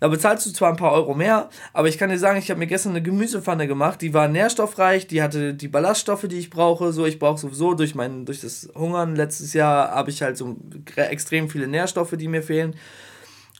Da 0.00 0.08
bezahlst 0.08 0.46
du 0.46 0.50
zwar 0.50 0.70
ein 0.70 0.76
paar 0.76 0.90
Euro 0.90 1.14
mehr, 1.14 1.48
aber 1.72 1.86
ich 1.86 1.96
kann 1.96 2.10
dir 2.10 2.18
sagen, 2.18 2.36
ich 2.36 2.50
habe 2.50 2.58
mir 2.58 2.66
gestern 2.66 2.90
eine 2.90 3.02
Gemüsepfanne 3.02 3.68
gemacht, 3.68 4.02
die 4.02 4.12
war 4.12 4.26
nährstoffreich, 4.26 5.06
die 5.06 5.22
hatte 5.22 5.54
die 5.54 5.68
Ballaststoffe, 5.68 6.26
die 6.28 6.38
ich 6.38 6.50
brauche. 6.50 6.92
So, 6.92 7.06
ich 7.06 7.20
brauche 7.20 7.38
sowieso 7.38 7.74
durch 7.74 7.94
mein, 7.94 8.24
durch 8.24 8.40
das 8.40 8.68
Hungern 8.74 9.14
letztes 9.14 9.52
Jahr 9.52 9.92
habe 9.92 10.10
ich 10.10 10.20
halt 10.20 10.36
so 10.36 10.56
extrem 10.96 11.48
viele 11.48 11.68
Nährstoffe, 11.68 12.16
die 12.16 12.26
mir 12.26 12.42
fehlen. 12.42 12.74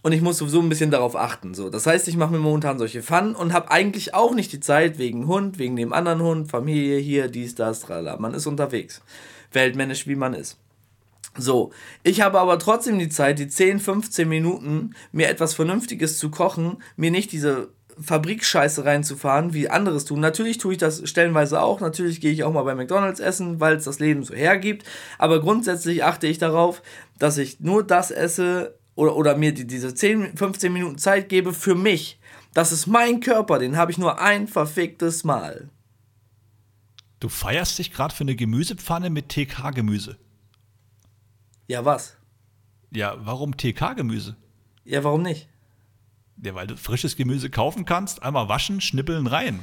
Und 0.02 0.12
ich 0.12 0.20
muss 0.20 0.38
sowieso 0.38 0.60
ein 0.60 0.68
bisschen 0.68 0.90
darauf 0.90 1.14
achten. 1.14 1.54
So. 1.54 1.70
Das 1.70 1.86
heißt, 1.86 2.08
ich 2.08 2.16
mache 2.16 2.32
mir 2.32 2.38
momentan 2.38 2.78
solche 2.78 3.02
Pfannen 3.02 3.36
und 3.36 3.52
habe 3.52 3.70
eigentlich 3.70 4.14
auch 4.14 4.34
nicht 4.34 4.52
die 4.52 4.60
Zeit 4.60 4.98
wegen 4.98 5.28
Hund, 5.28 5.58
wegen 5.58 5.76
dem 5.76 5.92
anderen 5.92 6.22
Hund, 6.22 6.50
Familie 6.50 6.98
hier, 6.98 7.28
dies, 7.28 7.54
das, 7.54 7.80
tralala. 7.80 8.18
Man 8.18 8.34
ist 8.34 8.46
unterwegs. 8.46 9.00
Weltmännisch, 9.52 10.08
wie 10.08 10.16
man 10.16 10.34
ist. 10.34 10.58
So, 11.38 11.72
ich 12.02 12.20
habe 12.20 12.40
aber 12.40 12.58
trotzdem 12.58 12.98
die 12.98 13.08
Zeit, 13.08 13.38
die 13.38 13.48
10, 13.48 13.80
15 13.80 14.28
Minuten, 14.28 14.94
mir 15.12 15.28
etwas 15.28 15.54
Vernünftiges 15.54 16.18
zu 16.18 16.30
kochen, 16.30 16.82
mir 16.96 17.10
nicht 17.10 17.32
diese 17.32 17.68
Fabrikscheiße 18.00 18.84
reinzufahren, 18.84 19.54
wie 19.54 19.68
anderes 19.68 20.04
tun. 20.04 20.20
Natürlich 20.20 20.58
tue 20.58 20.72
ich 20.72 20.78
das 20.78 21.08
stellenweise 21.08 21.60
auch. 21.60 21.80
Natürlich 21.80 22.20
gehe 22.20 22.32
ich 22.32 22.44
auch 22.44 22.52
mal 22.52 22.62
bei 22.62 22.74
McDonalds 22.74 23.20
essen, 23.20 23.60
weil 23.60 23.76
es 23.76 23.84
das 23.84 23.98
Leben 23.98 24.24
so 24.24 24.34
hergibt. 24.34 24.86
Aber 25.18 25.40
grundsätzlich 25.40 26.04
achte 26.04 26.26
ich 26.26 26.38
darauf, 26.38 26.82
dass 27.18 27.38
ich 27.38 27.60
nur 27.60 27.84
das 27.84 28.10
esse 28.10 28.74
oder, 28.94 29.16
oder 29.16 29.36
mir 29.36 29.52
die, 29.52 29.66
diese 29.66 29.94
10, 29.94 30.36
15 30.36 30.72
Minuten 30.72 30.98
Zeit 30.98 31.28
gebe 31.28 31.52
für 31.52 31.74
mich. 31.74 32.18
Das 32.54 32.72
ist 32.72 32.86
mein 32.86 33.20
Körper, 33.20 33.58
den 33.58 33.76
habe 33.76 33.90
ich 33.90 33.98
nur 33.98 34.20
ein 34.20 34.46
verficktes 34.46 35.24
Mal. 35.24 35.70
Du 37.20 37.28
feierst 37.28 37.78
dich 37.78 37.92
gerade 37.92 38.14
für 38.14 38.24
eine 38.24 38.34
Gemüsepfanne 38.34 39.08
mit 39.08 39.28
TK-Gemüse. 39.28 40.18
Ja, 41.68 41.84
was? 41.84 42.16
Ja, 42.90 43.16
warum 43.24 43.56
TK-Gemüse? 43.56 44.36
Ja, 44.84 45.04
warum 45.04 45.22
nicht? 45.22 45.48
Ja, 46.42 46.54
weil 46.54 46.66
du 46.66 46.76
frisches 46.76 47.16
Gemüse 47.16 47.48
kaufen 47.48 47.84
kannst, 47.84 48.22
einmal 48.22 48.48
waschen, 48.48 48.80
schnippeln, 48.80 49.26
rein. 49.26 49.62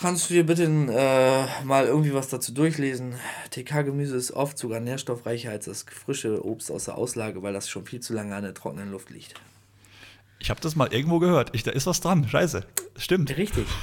Kannst 0.00 0.30
du 0.30 0.34
dir 0.34 0.46
bitte 0.46 0.64
äh, 0.64 1.64
mal 1.64 1.86
irgendwie 1.86 2.14
was 2.14 2.28
dazu 2.28 2.52
durchlesen? 2.52 3.16
TK-Gemüse 3.50 4.16
ist 4.16 4.30
oft 4.30 4.56
sogar 4.56 4.78
nährstoffreicher 4.78 5.50
als 5.50 5.64
das 5.64 5.82
frische 5.82 6.44
Obst 6.44 6.70
aus 6.70 6.84
der 6.84 6.96
Auslage, 6.96 7.42
weil 7.42 7.52
das 7.52 7.68
schon 7.68 7.84
viel 7.84 7.98
zu 7.98 8.14
lange 8.14 8.34
an 8.34 8.44
der 8.44 8.54
trockenen 8.54 8.92
Luft 8.92 9.10
liegt. 9.10 9.34
Ich 10.38 10.50
habe 10.50 10.60
das 10.60 10.76
mal 10.76 10.92
irgendwo 10.92 11.18
gehört. 11.18 11.50
Ich, 11.52 11.64
da 11.64 11.72
ist 11.72 11.86
was 11.86 12.00
dran. 12.00 12.28
Scheiße. 12.28 12.64
Stimmt. 12.96 13.36
Richtig. 13.36 13.66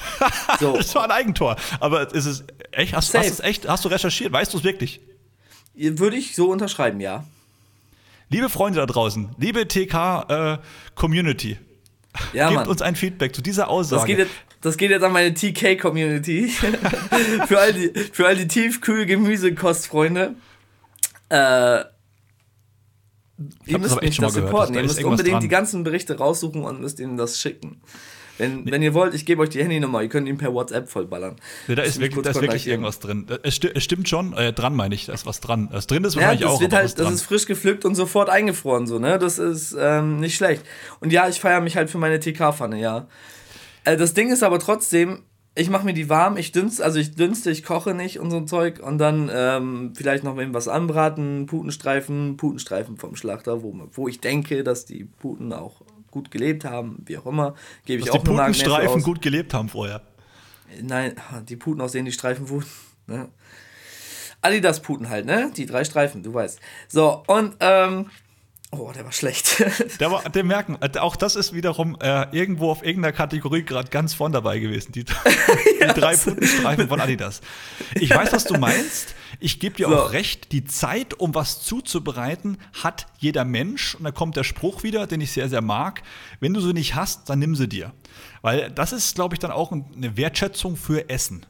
So. 0.59 0.77
das 0.77 0.95
war 0.95 1.03
ein 1.03 1.11
Eigentor. 1.11 1.57
Aber 1.81 2.13
ist 2.13 2.25
es 2.25 2.45
echt? 2.71 2.93
Hast, 2.93 3.13
hast, 3.13 3.43
echt, 3.43 3.67
hast 3.67 3.83
du 3.83 3.89
recherchiert? 3.89 4.31
Weißt 4.31 4.53
du 4.53 4.59
es 4.59 4.63
wirklich? 4.63 5.01
Würde 5.73 6.15
ich 6.15 6.33
so 6.33 6.49
unterschreiben, 6.49 7.01
ja. 7.01 7.25
Liebe 8.29 8.47
Freunde 8.49 8.79
da 8.79 8.85
draußen, 8.85 9.35
liebe 9.37 9.67
TK-Community, 9.67 11.51
äh, 11.51 11.57
ja, 12.37 12.47
gebt 12.47 12.61
Mann. 12.61 12.69
uns 12.69 12.81
ein 12.81 12.95
Feedback 12.95 13.35
zu 13.35 13.41
dieser 13.41 13.67
Aussage. 13.67 13.99
Das 13.99 14.07
geht 14.07 14.17
jetzt, 14.19 14.31
das 14.65 14.77
geht 14.77 14.89
jetzt 14.89 15.03
an 15.03 15.11
meine 15.11 15.33
TK-Community. 15.33 16.47
für 17.47 17.59
all 17.59 17.71
die, 17.71 17.89
für 18.11 18.25
all 18.25 18.35
die 18.35 18.47
tiefkühl 18.47 19.05
Gemüsekostfreunde. 19.05 20.33
Äh, 21.29 21.81
ihr 23.65 23.77
müsst 23.77 24.01
mich 24.01 24.17
das 24.17 24.33
supporten. 24.33 24.75
Ihr 24.75 24.81
müsst 24.81 25.03
unbedingt 25.03 25.35
dran. 25.35 25.41
die 25.41 25.47
ganzen 25.49 25.83
Berichte 25.83 26.17
raussuchen 26.17 26.63
und 26.63 26.81
müsst 26.81 26.99
ihnen 26.99 27.15
das 27.15 27.39
schicken. 27.39 27.79
Wenn, 28.39 28.63
nee. 28.63 28.71
wenn 28.71 28.81
ihr 28.81 28.95
wollt, 28.95 29.13
ich 29.13 29.25
gebe 29.25 29.43
euch 29.43 29.49
die 29.49 29.61
Handynummer, 29.61 30.01
ihr 30.01 30.09
könnt 30.09 30.27
ihn 30.27 30.37
per 30.37 30.51
WhatsApp 30.51 30.89
vollballern. 30.89 31.35
Nee, 31.67 31.75
da 31.75 31.83
ist 31.83 31.99
wirklich, 31.99 32.23
da 32.23 32.31
ist 32.31 32.41
wirklich 32.41 32.67
irgendwas 32.67 32.99
drin. 32.99 33.27
Es, 33.43 33.55
sti 33.55 33.69
es 33.73 33.83
stimmt 33.83 34.09
schon, 34.09 34.33
äh, 34.33 34.51
dran 34.51 34.75
meine 34.75 34.95
ich, 34.95 35.05
da 35.05 35.13
ist 35.13 35.27
was 35.27 35.41
dran. 35.41 35.69
Das 35.71 35.85
drin 35.85 36.03
ist 36.03 36.15
wahrscheinlich 36.15 36.41
ja, 36.41 36.47
das 36.47 36.55
auch. 36.55 36.61
Wird 36.61 36.73
halt, 36.73 36.99
das 36.99 37.13
ist 37.13 37.21
frisch 37.21 37.45
gepflückt 37.45 37.85
und 37.85 37.93
sofort 37.93 38.29
eingefroren, 38.29 38.87
so, 38.87 38.97
ne? 38.97 39.19
Das 39.19 39.37
ist 39.37 39.75
ähm, 39.79 40.19
nicht 40.19 40.35
schlecht. 40.35 40.63
Und 40.99 41.13
ja, 41.13 41.29
ich 41.29 41.39
feiere 41.39 41.61
mich 41.61 41.77
halt 41.77 41.89
für 41.89 41.99
meine 41.99 42.19
TK-Pfanne, 42.19 42.79
ja. 42.79 43.07
Äh, 43.85 43.97
das 43.97 44.13
Ding 44.13 44.31
ist 44.31 44.43
aber 44.43 44.59
trotzdem, 44.59 45.23
ich 45.55 45.69
mache 45.69 45.85
mir 45.85 45.93
die 45.93 46.09
warm, 46.09 46.35
ich 46.35 46.51
dünste, 46.51 46.83
also 46.83 46.99
ich 46.99 47.15
dünste, 47.15 47.49
ich 47.49 47.63
koche 47.63 47.93
nicht 47.93 48.19
und 48.19 48.29
so 48.29 48.37
ein 48.37 48.47
Zeug 48.47 48.79
und 48.79 48.97
dann 48.97 49.31
ähm, 49.33 49.93
vielleicht 49.95 50.23
noch 50.23 50.35
was 50.37 50.67
anbraten, 50.67 51.45
Putenstreifen, 51.45 52.35
Putenstreifen 52.35 52.97
vom 52.97 53.15
Schlachter, 53.15 53.63
wo, 53.63 53.73
wo 53.93 54.07
ich 54.07 54.19
denke, 54.19 54.63
dass 54.63 54.85
die 54.85 55.05
Puten 55.05 55.53
auch 55.53 55.81
gut 56.11 56.31
gelebt 56.31 56.65
haben, 56.65 57.03
wie 57.05 57.17
auch 57.17 57.25
immer, 57.25 57.55
gebe 57.85 57.99
ich 57.99 58.07
Dass 58.07 58.15
auch 58.15 58.23
die 58.23 58.31
Putenstreifen 58.31 59.01
gut 59.01 59.21
gelebt 59.21 59.53
haben 59.53 59.69
vorher. 59.69 60.01
Nein, 60.81 61.15
die 61.47 61.55
Puten, 61.55 61.81
aus 61.81 61.93
denen 61.93 62.05
die 62.05 62.11
Streifen 62.11 62.49
wurden. 62.49 62.65
Ne? 63.07 63.29
Adidas-Puten 64.41 65.09
halt, 65.09 65.25
ne? 65.25 65.51
Die 65.55 65.65
drei 65.65 65.83
Streifen, 65.83 66.21
du 66.23 66.33
weißt. 66.33 66.59
So, 66.87 67.23
und, 67.27 67.55
ähm, 67.59 68.09
Oh, 68.71 68.91
der 68.91 69.05
war 69.05 69.11
schlecht. 69.11 69.63
der, 69.99 70.11
war, 70.11 70.23
der 70.29 70.43
merken, 70.43 70.77
äh, 70.81 70.97
auch 70.97 71.15
das 71.15 71.35
ist 71.35 71.53
wiederum 71.53 71.97
äh, 72.01 72.27
irgendwo 72.35 72.71
auf 72.71 72.83
irgendeiner 72.83 73.13
Kategorie 73.13 73.63
gerade 73.63 73.89
ganz 73.89 74.13
vorn 74.13 74.31
dabei 74.31 74.59
gewesen. 74.59 74.91
Die, 74.91 75.03
die 75.05 75.13
ja, 75.79 75.93
drei 75.93 76.17
Putenstreifen 76.17 76.87
von 76.87 76.99
Adidas. 76.99 77.41
Ich 77.93 78.09
weiß, 78.09 78.33
was 78.33 78.43
du 78.45 78.57
meinst. 78.57 79.15
Ich 79.39 79.59
gebe 79.59 79.75
dir 79.75 79.87
so. 79.87 79.95
auch 79.97 80.11
recht, 80.11 80.51
die 80.51 80.65
Zeit, 80.65 81.13
um 81.13 81.35
was 81.35 81.61
zuzubereiten, 81.61 82.57
hat 82.83 83.07
jeder 83.17 83.45
Mensch. 83.45 83.95
Und 83.95 84.03
da 84.03 84.11
kommt 84.11 84.35
der 84.35 84.43
Spruch 84.43 84.83
wieder, 84.83 85.07
den 85.07 85.21
ich 85.21 85.31
sehr, 85.31 85.47
sehr 85.47 85.61
mag. 85.61 86.01
Wenn 86.39 86.53
du 86.53 86.59
sie 86.59 86.73
nicht 86.73 86.95
hast, 86.95 87.29
dann 87.29 87.39
nimm 87.39 87.55
sie 87.55 87.67
dir. 87.67 87.93
Weil 88.41 88.71
das 88.71 88.93
ist, 88.93 89.15
glaube 89.15 89.35
ich, 89.35 89.39
dann 89.39 89.51
auch 89.51 89.71
eine 89.71 90.17
Wertschätzung 90.17 90.75
für 90.75 91.09
Essen. 91.09 91.45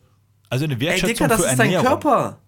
Also 0.50 0.66
eine 0.66 0.80
Wertschätzung 0.80 1.10
Ey, 1.10 1.14
Dicker, 1.16 1.28
das 1.28 1.42
für 1.42 1.52
ist 1.52 1.60
Ernährung. 1.60 1.86
Dein 1.86 2.00
Körper. 2.00 2.42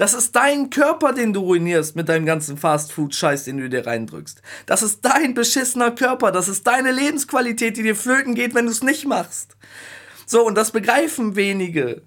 Das 0.00 0.14
ist 0.14 0.34
dein 0.34 0.70
Körper, 0.70 1.12
den 1.12 1.34
du 1.34 1.40
ruinierst 1.40 1.94
mit 1.94 2.08
deinem 2.08 2.24
ganzen 2.24 2.56
Fastfood-Scheiß, 2.56 3.44
den 3.44 3.58
du 3.58 3.68
dir 3.68 3.86
reindrückst. 3.86 4.40
Das 4.64 4.82
ist 4.82 5.00
dein 5.02 5.34
beschissener 5.34 5.90
Körper. 5.90 6.32
Das 6.32 6.48
ist 6.48 6.66
deine 6.66 6.90
Lebensqualität, 6.90 7.76
die 7.76 7.82
dir 7.82 7.94
flöten 7.94 8.34
geht, 8.34 8.54
wenn 8.54 8.64
du 8.64 8.70
es 8.70 8.82
nicht 8.82 9.06
machst. 9.06 9.58
So, 10.24 10.46
und 10.46 10.54
das 10.54 10.70
begreifen 10.70 11.36
wenige. 11.36 12.00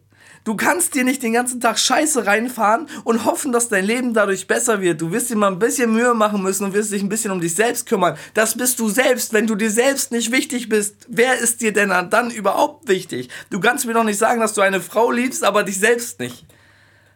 Du 0.44 0.56
kannst 0.56 0.96
dir 0.96 1.04
nicht 1.04 1.22
den 1.22 1.34
ganzen 1.34 1.62
Tag 1.62 1.78
Scheiße 1.78 2.26
reinfahren 2.26 2.88
und 3.04 3.26
hoffen, 3.26 3.52
dass 3.52 3.70
dein 3.70 3.86
Leben 3.86 4.16
dadurch 4.16 4.48
besser 4.48 4.82
wird. 4.82 5.00
Du 5.00 5.12
wirst 5.12 5.30
dir 5.30 5.36
mal 5.36 5.52
ein 5.52 5.60
bisschen 5.60 5.94
Mühe 5.94 6.16
machen 6.16 6.42
müssen 6.42 6.64
und 6.64 6.74
wirst 6.74 6.92
dich 6.92 7.04
ein 7.04 7.10
bisschen 7.10 7.30
um 7.30 7.42
dich 7.42 7.54
selbst 7.54 7.86
kümmern. 7.86 8.18
Das 8.34 8.58
bist 8.58 8.80
du 8.80 8.90
selbst. 8.90 9.34
Wenn 9.34 9.46
du 9.46 9.54
dir 9.54 9.70
selbst 9.70 10.12
nicht 10.12 10.32
wichtig 10.32 10.68
bist, 10.68 10.96
wer 11.10 11.38
ist 11.38 11.62
dir 11.62 11.74
denn 11.74 11.90
dann 12.10 12.32
überhaupt 12.32 12.88
wichtig? 12.88 13.30
Du 13.52 13.60
kannst 13.60 13.86
mir 13.86 13.94
doch 13.94 14.04
nicht 14.04 14.18
sagen, 14.18 14.42
dass 14.42 14.56
du 14.56 14.62
eine 14.62 14.82
Frau 14.82 15.12
liebst, 15.12 15.44
aber 15.44 15.62
dich 15.62 15.78
selbst 15.78 16.20
nicht. 16.20 16.48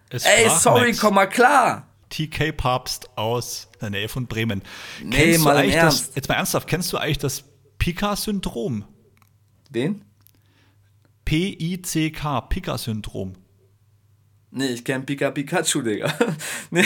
Es 0.09 0.25
Ey, 0.25 0.49
sorry, 0.49 0.93
komm 0.93 1.15
mal 1.15 1.27
klar. 1.27 1.87
TK 2.09 2.55
Papst 2.55 3.09
aus 3.17 3.67
der 3.81 3.89
Nähe 3.89 4.07
von 4.07 4.27
Bremen. 4.27 4.61
Nee, 5.03 5.15
kennst 5.15 5.43
mal 5.43 5.53
du 5.53 5.59
eigentlich 5.59 5.75
das, 5.75 6.11
jetzt 6.15 6.29
mal 6.29 6.35
ernsthaft, 6.35 6.67
kennst 6.67 6.93
du 6.93 6.97
eigentlich 6.97 7.17
das 7.17 7.43
Pika-Syndrom? 7.77 8.85
Wen? 9.69 10.05
P-I-C-K, 11.25 12.41
Pika-Syndrom. 12.41 13.33
Nee, 14.51 14.67
ich 14.67 14.85
kenn 14.85 15.05
Pika 15.05 15.31
Pikachu, 15.31 15.81
Digga. 15.81 16.13
nee, 16.71 16.85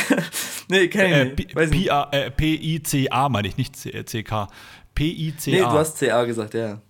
nee 0.68 0.88
kenn 0.88 1.36
ich 1.38 1.56
äh, 1.56 1.68
nicht. 1.68 1.90
Äh, 1.90 2.32
P-I-C-A 2.32 3.30
meine 3.30 3.48
ich, 3.48 3.58
nicht 3.58 3.76
C-K. 3.76 4.48
P-I-C-A. 4.96 5.54
Nee, 5.54 5.62
du 5.62 5.78
hast 5.78 5.98
C-A 5.98 6.24
gesagt, 6.26 6.56
ja. 6.56 6.82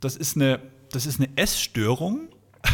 Das 0.00 0.16
ist 0.16 0.36
eine, 0.36 0.60
das 0.90 1.06
ist 1.06 1.20
eine 1.20 1.28
Essstörung. 1.36 2.28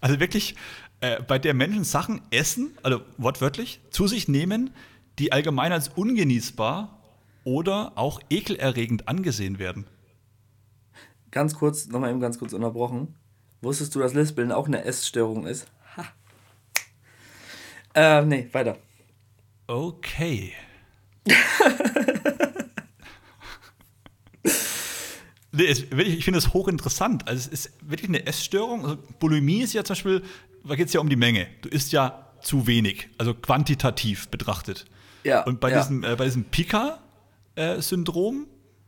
Also 0.00 0.20
wirklich, 0.20 0.54
äh, 1.00 1.22
bei 1.22 1.38
der 1.38 1.54
Menschen 1.54 1.84
Sachen 1.84 2.20
essen, 2.30 2.76
also 2.82 3.00
wortwörtlich, 3.16 3.80
zu 3.90 4.06
sich 4.06 4.28
nehmen, 4.28 4.70
die 5.18 5.32
allgemein 5.32 5.72
als 5.72 5.88
ungenießbar 5.88 6.98
oder 7.44 7.92
auch 7.96 8.20
ekelerregend 8.30 9.08
angesehen 9.08 9.58
werden. 9.58 9.86
Ganz 11.30 11.54
kurz, 11.54 11.86
nochmal 11.86 12.10
eben 12.10 12.20
ganz 12.20 12.38
kurz 12.38 12.52
unterbrochen. 12.52 13.14
Wusstest 13.60 13.94
du, 13.94 14.00
dass 14.00 14.14
Lispeln 14.14 14.52
auch 14.52 14.66
eine 14.66 14.84
Essstörung 14.84 15.46
ist? 15.46 15.66
Ha. 15.96 16.04
Äh, 17.94 18.24
nee, 18.24 18.48
weiter. 18.52 18.76
Okay. 19.66 20.52
nee, 25.58 25.66
es, 25.66 25.80
ich 25.80 26.24
finde 26.24 26.40
das 26.40 26.54
hochinteressant. 26.54 27.28
Also 27.28 27.50
es 27.52 27.66
ist 27.66 27.72
wirklich 27.82 28.08
eine 28.08 28.26
Essstörung. 28.26 28.84
Also 28.84 28.98
Bulimie 29.18 29.62
ist 29.62 29.74
ja 29.74 29.84
zum 29.84 29.94
Beispiel 29.94 30.22
da 30.64 30.74
geht 30.74 30.88
es 30.88 30.92
ja 30.92 31.00
um 31.00 31.08
die 31.08 31.16
Menge. 31.16 31.46
Du 31.62 31.68
isst 31.68 31.92
ja 31.92 32.26
zu 32.42 32.66
wenig, 32.66 33.08
also 33.18 33.34
quantitativ 33.34 34.28
betrachtet. 34.28 34.86
Ja. 35.24 35.42
Und 35.44 35.60
bei, 35.60 35.70
ja. 35.70 35.80
Diesem, 35.80 36.04
äh, 36.04 36.16
bei 36.16 36.24
diesem 36.24 36.44
Pika-Syndrom, 36.44 38.46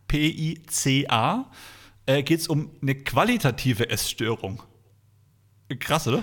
P-I-C-A, 0.09 1.51
äh, 2.07 2.23
geht 2.23 2.41
es 2.41 2.49
um 2.49 2.71
eine 2.81 2.95
qualitative 2.95 3.91
Essstörung. 3.91 4.63
Krass, 5.79 6.09
oder? 6.09 6.23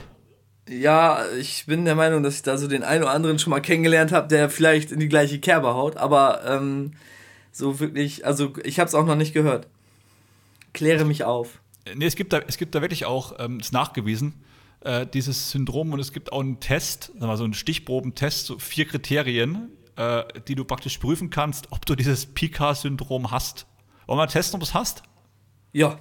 Ja, 0.70 1.24
ich 1.40 1.66
bin 1.66 1.86
der 1.86 1.96
Meinung, 1.96 2.24
dass 2.24 2.36
ich 2.36 2.42
da 2.42 2.58
so 2.58 2.68
den 2.68 2.84
einen 2.84 3.04
oder 3.04 3.14
anderen 3.14 3.40
schon 3.40 3.52
mal 3.52 3.62
kennengelernt 3.62 4.12
habe, 4.12 4.28
der 4.28 4.50
vielleicht 4.50 4.92
in 4.92 5.00
die 5.00 5.08
gleiche 5.08 5.40
Kerbe 5.40 5.74
haut, 5.74 5.96
aber 5.96 6.42
ähm, 6.46 6.92
so 7.54 7.80
wirklich, 7.80 8.26
also 8.26 8.54
ich 8.64 8.80
habe 8.80 8.90
es 8.90 8.96
auch 8.96 9.06
noch 9.06 9.16
nicht 9.16 9.34
gehört. 9.34 9.68
Kläre 10.78 11.06
mich 11.06 11.24
auf. 11.24 11.60
Nee, 11.96 12.06
es 12.06 12.16
gibt 12.16 12.34
da, 12.34 12.40
es 12.40 12.58
gibt 12.58 12.76
da 12.76 12.82
wirklich 12.82 13.06
auch, 13.06 13.34
ähm, 13.40 13.60
ist 13.60 13.74
nachgewiesen, 13.74 14.44
äh, 14.82 15.08
dieses 15.08 15.50
Syndrom 15.50 15.92
und 15.92 16.00
es 16.00 16.14
gibt 16.14 16.32
auch 16.32 16.40
einen 16.40 16.60
Test, 16.60 17.06
sagen 17.16 17.28
wir 17.28 17.36
so 17.36 17.46
einen 17.46 17.56
Stichprobentest, 17.56 18.46
so 18.46 18.60
vier 18.60 18.86
Kriterien, 18.86 19.72
äh, 19.96 20.24
die 20.48 20.54
du 20.54 20.66
praktisch 20.66 21.00
prüfen 21.00 21.32
kannst, 21.32 21.72
ob 21.72 21.84
du 21.88 21.96
dieses 21.96 22.28
Pika-Syndrom 22.28 23.32
hast. 23.32 23.66
Wollen 24.06 24.20
wir 24.20 24.24
mal 24.24 24.28
testen, 24.28 24.58
ob 24.58 24.60
du 24.62 24.66
es 24.66 24.76
hast? 24.76 25.02
Ja. 25.74 25.98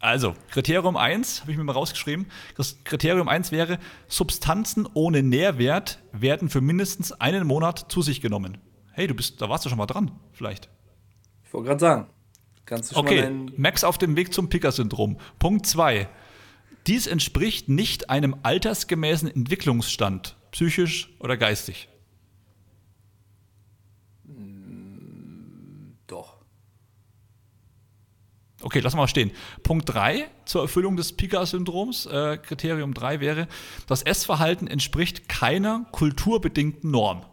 Also, 0.00 0.34
Kriterium 0.50 0.96
1, 0.96 1.42
habe 1.42 1.52
ich 1.52 1.56
mir 1.56 1.62
mal 1.62 1.72
rausgeschrieben. 1.72 2.26
Das 2.56 2.82
Kriterium 2.82 3.28
1 3.28 3.52
wäre, 3.52 3.78
Substanzen 4.08 4.88
ohne 4.94 5.22
Nährwert 5.22 6.02
werden 6.10 6.48
für 6.48 6.60
mindestens 6.60 7.12
einen 7.12 7.46
Monat 7.46 7.92
zu 7.92 8.02
sich 8.02 8.20
genommen. 8.20 8.58
Hey, 8.90 9.06
du 9.06 9.14
bist, 9.14 9.40
da 9.40 9.48
warst 9.48 9.64
du 9.64 9.68
schon 9.68 9.78
mal 9.78 9.86
dran, 9.86 10.10
vielleicht. 10.32 10.68
Ich 11.44 11.52
wollte 11.52 11.68
gerade 11.68 11.80
sagen. 11.80 12.06
Kannst 12.66 12.90
du 12.90 12.94
schon 12.94 13.04
okay, 13.04 13.22
mal 13.22 13.52
Max 13.56 13.84
auf 13.84 13.98
dem 13.98 14.16
Weg 14.16 14.32
zum 14.32 14.48
Pika-Syndrom. 14.48 15.18
Punkt 15.38 15.66
2. 15.66 16.08
Dies 16.86 17.06
entspricht 17.06 17.68
nicht 17.68 18.10
einem 18.10 18.36
altersgemäßen 18.42 19.28
Entwicklungsstand, 19.28 20.36
psychisch 20.50 21.10
oder 21.18 21.36
geistig. 21.36 21.88
Doch. 26.06 26.38
Okay, 28.62 28.80
lass 28.80 28.94
mal 28.94 29.08
stehen. 29.08 29.30
Punkt 29.62 29.88
3 29.88 30.28
zur 30.44 30.62
Erfüllung 30.62 30.96
des 30.96 31.12
Pika-Syndroms, 31.16 32.06
äh, 32.06 32.38
Kriterium 32.38 32.94
3 32.94 33.20
wäre, 33.20 33.48
das 33.86 34.02
Essverhalten 34.02 34.66
entspricht 34.66 35.28
keiner 35.28 35.86
kulturbedingten 35.92 36.90
Norm. 36.90 37.24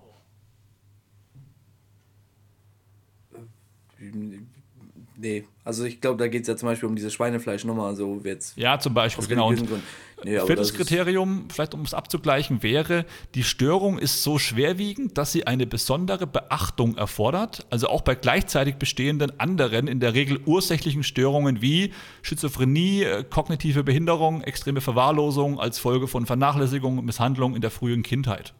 Nee, 5.19 5.45
also 5.63 5.83
ich 5.83 5.99
glaube, 5.99 6.17
da 6.17 6.27
geht 6.27 6.43
es 6.43 6.47
ja 6.47 6.55
zum 6.55 6.69
Beispiel 6.69 6.87
um 6.87 6.95
diese 6.95 7.09
Schweinefleischnummer, 7.09 7.95
so 7.95 8.21
jetzt. 8.23 8.55
Ja, 8.55 8.77
zum 8.77 8.93
Beispiel, 8.93 9.25
genau. 9.25 9.51
Nee, 9.51 10.39
viertes 10.45 10.75
Kriterium, 10.75 11.47
vielleicht 11.51 11.73
um 11.73 11.81
es 11.81 11.95
abzugleichen, 11.95 12.61
wäre, 12.61 13.03
die 13.33 13.43
Störung 13.43 13.97
ist 13.97 14.21
so 14.21 14.37
schwerwiegend, 14.37 15.17
dass 15.17 15.31
sie 15.31 15.47
eine 15.47 15.65
besondere 15.65 16.27
Beachtung 16.27 16.97
erfordert, 16.97 17.65
also 17.71 17.87
auch 17.87 18.01
bei 18.01 18.13
gleichzeitig 18.13 18.75
bestehenden 18.75 19.39
anderen, 19.39 19.87
in 19.87 19.99
der 19.99 20.13
Regel 20.13 20.39
ursächlichen 20.45 21.01
Störungen 21.01 21.61
wie 21.63 21.93
Schizophrenie, 22.21 23.01
äh, 23.01 23.23
kognitive 23.27 23.83
Behinderung, 23.83 24.43
extreme 24.43 24.81
Verwahrlosung 24.81 25.59
als 25.59 25.79
Folge 25.79 26.07
von 26.07 26.27
Vernachlässigung 26.27 26.99
und 26.99 27.05
Misshandlung 27.05 27.55
in 27.55 27.61
der 27.61 27.71
frühen 27.71 28.03
Kindheit. 28.03 28.53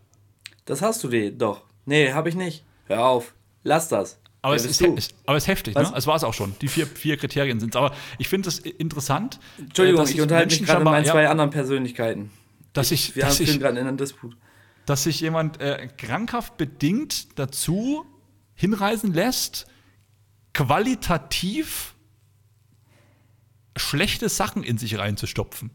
Das 0.66 0.82
hast 0.82 1.04
du 1.04 1.08
dir 1.08 1.32
doch. 1.32 1.66
Nee, 1.86 2.14
habe 2.14 2.30
ich 2.30 2.36
nicht. 2.36 2.66
Hör 2.88 3.06
auf. 3.06 3.36
Lass 3.64 3.90
das. 3.90 4.20
Aber, 4.42 4.56
es 4.56 4.66
ist, 4.66 4.82
ist, 4.82 5.16
aber 5.26 5.38
es 5.38 5.44
ist 5.44 5.48
heftig, 5.48 5.76
Was? 5.76 5.92
ne? 5.92 5.98
Es 5.98 6.08
war 6.08 6.16
es 6.16 6.24
auch 6.24 6.34
schon. 6.34 6.56
Die 6.62 6.68
vier, 6.68 6.86
vier 6.86 7.18
Kriterien 7.18 7.60
sind 7.60 7.74
es. 7.74 7.76
Aber 7.76 7.94
ich 8.18 8.30
finde 8.30 8.50
es 8.50 8.60
interessant. 8.60 9.40
Entschuldigung, 9.58 10.08
ich 10.08 10.22
unterhalte 10.22 10.56
mich 10.56 10.66
gerade 10.66 10.80
mit 10.84 10.92
meinen 10.92 11.06
zwei 11.06 11.28
anderen 11.28 11.50
Persönlichkeiten. 11.50 12.30
Dass 12.74 12.92
ich, 12.92 13.16
wir 13.16 13.24
dass 13.24 13.40
haben 13.40 13.60
gerade 13.60 13.80
in 13.80 13.88
einem 13.88 13.98
Disput. 13.98 14.38
Dass 14.86 15.04
sich 15.04 15.20
jemand 15.20 15.60
äh, 15.60 15.90
krankhaft 15.98 16.58
bedingt 16.58 17.40
dazu 17.40 18.06
hinreisen 18.54 19.14
lässt, 19.14 19.68
qualitativ 20.54 21.96
schlechte 23.76 24.30
Sachen 24.30 24.64
in 24.64 24.78
sich 24.78 24.98
reinzustopfen. 24.98 25.72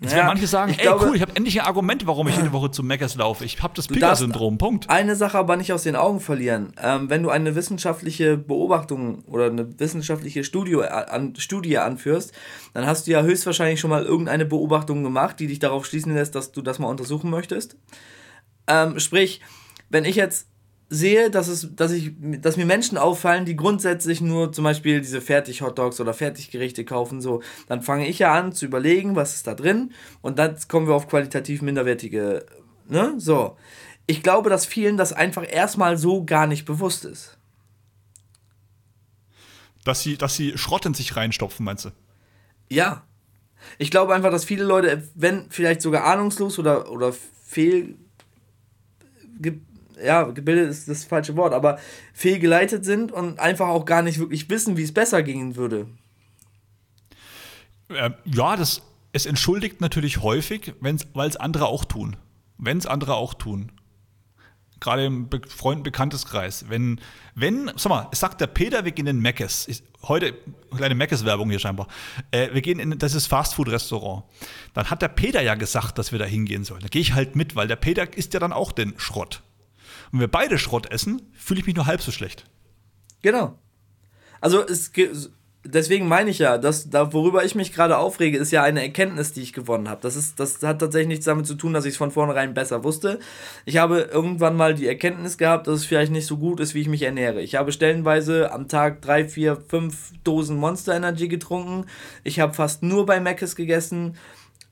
Jetzt 0.00 0.14
werden 0.14 0.26
manche 0.26 0.46
sagen, 0.48 0.72
ich 0.72 0.78
ey 0.78 0.84
glaube- 0.84 1.06
cool, 1.06 1.16
ich 1.16 1.22
habe 1.22 1.34
endlich 1.36 1.60
ein 1.60 1.66
Argument, 1.66 2.06
warum 2.06 2.26
ich 2.28 2.36
jede 2.36 2.52
Woche 2.52 2.70
zu 2.70 2.82
Meckers 2.82 3.14
laufe. 3.14 3.44
Ich 3.44 3.62
habe 3.62 3.74
das 3.76 3.86
Pika-Syndrom, 3.86 4.58
Punkt. 4.58 4.90
Eine 4.90 5.14
Sache 5.14 5.38
aber 5.38 5.56
nicht 5.56 5.72
aus 5.72 5.84
den 5.84 5.94
Augen 5.94 6.20
verlieren. 6.20 6.72
Ähm, 6.82 7.08
wenn 7.10 7.22
du 7.22 7.30
eine 7.30 7.54
wissenschaftliche 7.54 8.36
Beobachtung 8.36 9.20
oder 9.26 9.46
eine 9.46 9.78
wissenschaftliche 9.78 10.42
Studie, 10.42 10.72
äh, 10.72 10.88
an, 10.88 11.34
Studie 11.36 11.78
anführst, 11.78 12.32
dann 12.72 12.86
hast 12.86 13.06
du 13.06 13.12
ja 13.12 13.22
höchstwahrscheinlich 13.22 13.78
schon 13.78 13.90
mal 13.90 14.04
irgendeine 14.04 14.44
Beobachtung 14.44 15.04
gemacht, 15.04 15.38
die 15.38 15.46
dich 15.46 15.60
darauf 15.60 15.86
schließen 15.86 16.12
lässt, 16.12 16.34
dass 16.34 16.50
du 16.52 16.60
das 16.60 16.78
mal 16.78 16.88
untersuchen 16.88 17.30
möchtest. 17.30 17.76
Ähm, 18.66 18.98
sprich, 18.98 19.40
wenn 19.90 20.04
ich 20.04 20.16
jetzt 20.16 20.48
sehe, 20.88 21.30
dass, 21.30 21.48
es, 21.48 21.74
dass, 21.74 21.92
ich, 21.92 22.12
dass 22.40 22.56
mir 22.56 22.66
Menschen 22.66 22.98
auffallen, 22.98 23.44
die 23.44 23.56
grundsätzlich 23.56 24.20
nur 24.20 24.52
zum 24.52 24.64
Beispiel 24.64 25.00
diese 25.00 25.20
Fertig-Hotdogs 25.20 26.00
oder 26.00 26.14
Fertiggerichte 26.14 26.84
kaufen, 26.84 27.20
so, 27.20 27.42
dann 27.66 27.82
fange 27.82 28.06
ich 28.06 28.18
ja 28.18 28.34
an 28.34 28.52
zu 28.52 28.66
überlegen, 28.66 29.16
was 29.16 29.34
ist 29.34 29.46
da 29.46 29.54
drin 29.54 29.92
und 30.22 30.38
dann 30.38 30.56
kommen 30.68 30.86
wir 30.86 30.94
auf 30.94 31.08
qualitativ 31.08 31.62
minderwertige, 31.62 32.46
ne, 32.88 33.14
so. 33.18 33.56
Ich 34.06 34.22
glaube, 34.22 34.50
dass 34.50 34.66
vielen 34.66 34.98
das 34.98 35.14
einfach 35.14 35.50
erstmal 35.50 35.96
so 35.96 36.24
gar 36.24 36.46
nicht 36.46 36.66
bewusst 36.66 37.06
ist. 37.06 37.38
Dass 39.84 40.02
sie, 40.02 40.16
dass 40.16 40.34
sie 40.34 40.56
Schrott 40.58 40.86
in 40.86 40.94
sich 40.94 41.16
reinstopfen, 41.16 41.64
meinst 41.64 41.86
du? 41.86 41.90
Ja. 42.70 43.04
Ich 43.78 43.90
glaube 43.90 44.14
einfach, 44.14 44.30
dass 44.30 44.44
viele 44.44 44.64
Leute, 44.64 45.08
wenn 45.14 45.50
vielleicht 45.50 45.80
sogar 45.80 46.04
ahnungslos 46.04 46.58
oder, 46.58 46.90
oder 46.90 47.14
fehl. 47.46 47.96
Ja, 50.02 50.22
gebildet 50.24 50.70
ist 50.70 50.88
das 50.88 51.04
falsche 51.04 51.36
Wort, 51.36 51.52
aber 51.52 51.78
fehlgeleitet 52.12 52.84
sind 52.84 53.12
und 53.12 53.38
einfach 53.38 53.68
auch 53.68 53.84
gar 53.84 54.02
nicht 54.02 54.18
wirklich 54.18 54.48
wissen, 54.50 54.76
wie 54.76 54.82
es 54.82 54.92
besser 54.92 55.22
gehen 55.22 55.56
würde. 55.56 55.86
Äh, 57.88 58.10
ja, 58.24 58.56
das, 58.56 58.82
es 59.12 59.26
entschuldigt 59.26 59.80
natürlich 59.80 60.22
häufig, 60.22 60.74
weil 60.80 61.28
es 61.28 61.36
andere 61.36 61.66
auch 61.66 61.84
tun. 61.84 62.16
Wenn 62.58 62.78
es 62.78 62.86
andere 62.86 63.14
auch 63.14 63.34
tun. 63.34 63.72
Gerade 64.80 65.06
im 65.06 65.28
Be 65.28 65.40
Freund 65.48 65.82
Bekannteskreis. 65.82 66.66
Wenn, 66.68 67.00
wenn, 67.34 67.70
sag 67.76 67.90
mal, 67.90 68.08
es 68.12 68.20
sagt 68.20 68.40
der 68.40 68.48
Peter, 68.48 68.84
wir 68.84 68.92
gehen 68.92 69.06
in 69.06 69.20
Meckes. 69.20 69.66
Ich, 69.68 69.82
heute, 70.02 70.34
kleine 70.76 70.94
Meckes-Werbung 70.94 71.48
hier 71.48 71.58
scheinbar. 71.58 71.88
Äh, 72.32 72.52
wir 72.52 72.60
gehen 72.60 72.78
in 72.78 72.98
das 72.98 73.14
ist 73.14 73.26
Fastfood-Restaurant. 73.28 74.24
Dann 74.74 74.90
hat 74.90 75.00
der 75.00 75.08
Peter 75.08 75.40
ja 75.40 75.54
gesagt, 75.54 75.98
dass 75.98 76.12
wir 76.12 76.18
da 76.18 76.24
hingehen 76.24 76.64
sollen. 76.64 76.82
Da 76.82 76.88
gehe 76.88 77.00
ich 77.00 77.14
halt 77.14 77.36
mit, 77.36 77.56
weil 77.56 77.68
der 77.68 77.76
Peter 77.76 78.12
isst 78.16 78.34
ja 78.34 78.40
dann 78.40 78.52
auch 78.52 78.72
den 78.72 78.94
Schrott. 78.98 79.42
Und 80.06 80.14
wenn 80.14 80.20
wir 80.20 80.28
beide 80.30 80.58
Schrott 80.58 80.90
essen, 80.90 81.22
fühle 81.32 81.60
ich 81.60 81.66
mich 81.66 81.76
nur 81.76 81.86
halb 81.86 82.02
so 82.02 82.12
schlecht. 82.12 82.44
Genau. 83.22 83.58
Also 84.40 84.60
es 84.66 84.92
ge- 84.92 85.10
deswegen 85.64 86.06
meine 86.06 86.28
ich 86.28 86.38
ja, 86.40 86.58
dass 86.58 86.90
da 86.90 87.14
worüber 87.14 87.42
ich 87.42 87.54
mich 87.54 87.72
gerade 87.72 87.96
aufrege, 87.96 88.36
ist 88.36 88.50
ja 88.50 88.62
eine 88.62 88.82
Erkenntnis, 88.82 89.32
die 89.32 89.40
ich 89.40 89.54
gewonnen 89.54 89.88
habe. 89.88 90.02
Das 90.02 90.14
ist 90.14 90.38
das 90.38 90.62
hat 90.62 90.80
tatsächlich 90.80 91.08
nichts 91.08 91.24
damit 91.24 91.46
zu 91.46 91.54
tun, 91.54 91.72
dass 91.72 91.86
ich 91.86 91.92
es 91.92 91.96
von 91.96 92.10
vornherein 92.10 92.52
besser 92.52 92.84
wusste. 92.84 93.18
Ich 93.64 93.78
habe 93.78 94.00
irgendwann 94.12 94.56
mal 94.56 94.74
die 94.74 94.86
Erkenntnis 94.86 95.38
gehabt, 95.38 95.66
dass 95.66 95.76
es 95.80 95.86
vielleicht 95.86 96.12
nicht 96.12 96.26
so 96.26 96.36
gut 96.36 96.60
ist, 96.60 96.74
wie 96.74 96.82
ich 96.82 96.88
mich 96.88 97.00
ernähre. 97.00 97.40
Ich 97.40 97.54
habe 97.54 97.72
stellenweise 97.72 98.52
am 98.52 98.68
Tag 98.68 99.00
drei, 99.00 99.26
vier, 99.26 99.56
fünf 99.56 100.12
Dosen 100.22 100.58
Monster 100.58 100.94
Energy 100.94 101.28
getrunken. 101.28 101.86
Ich 102.24 102.40
habe 102.40 102.52
fast 102.52 102.82
nur 102.82 103.06
bei 103.06 103.18
Mc's 103.20 103.56
gegessen. 103.56 104.16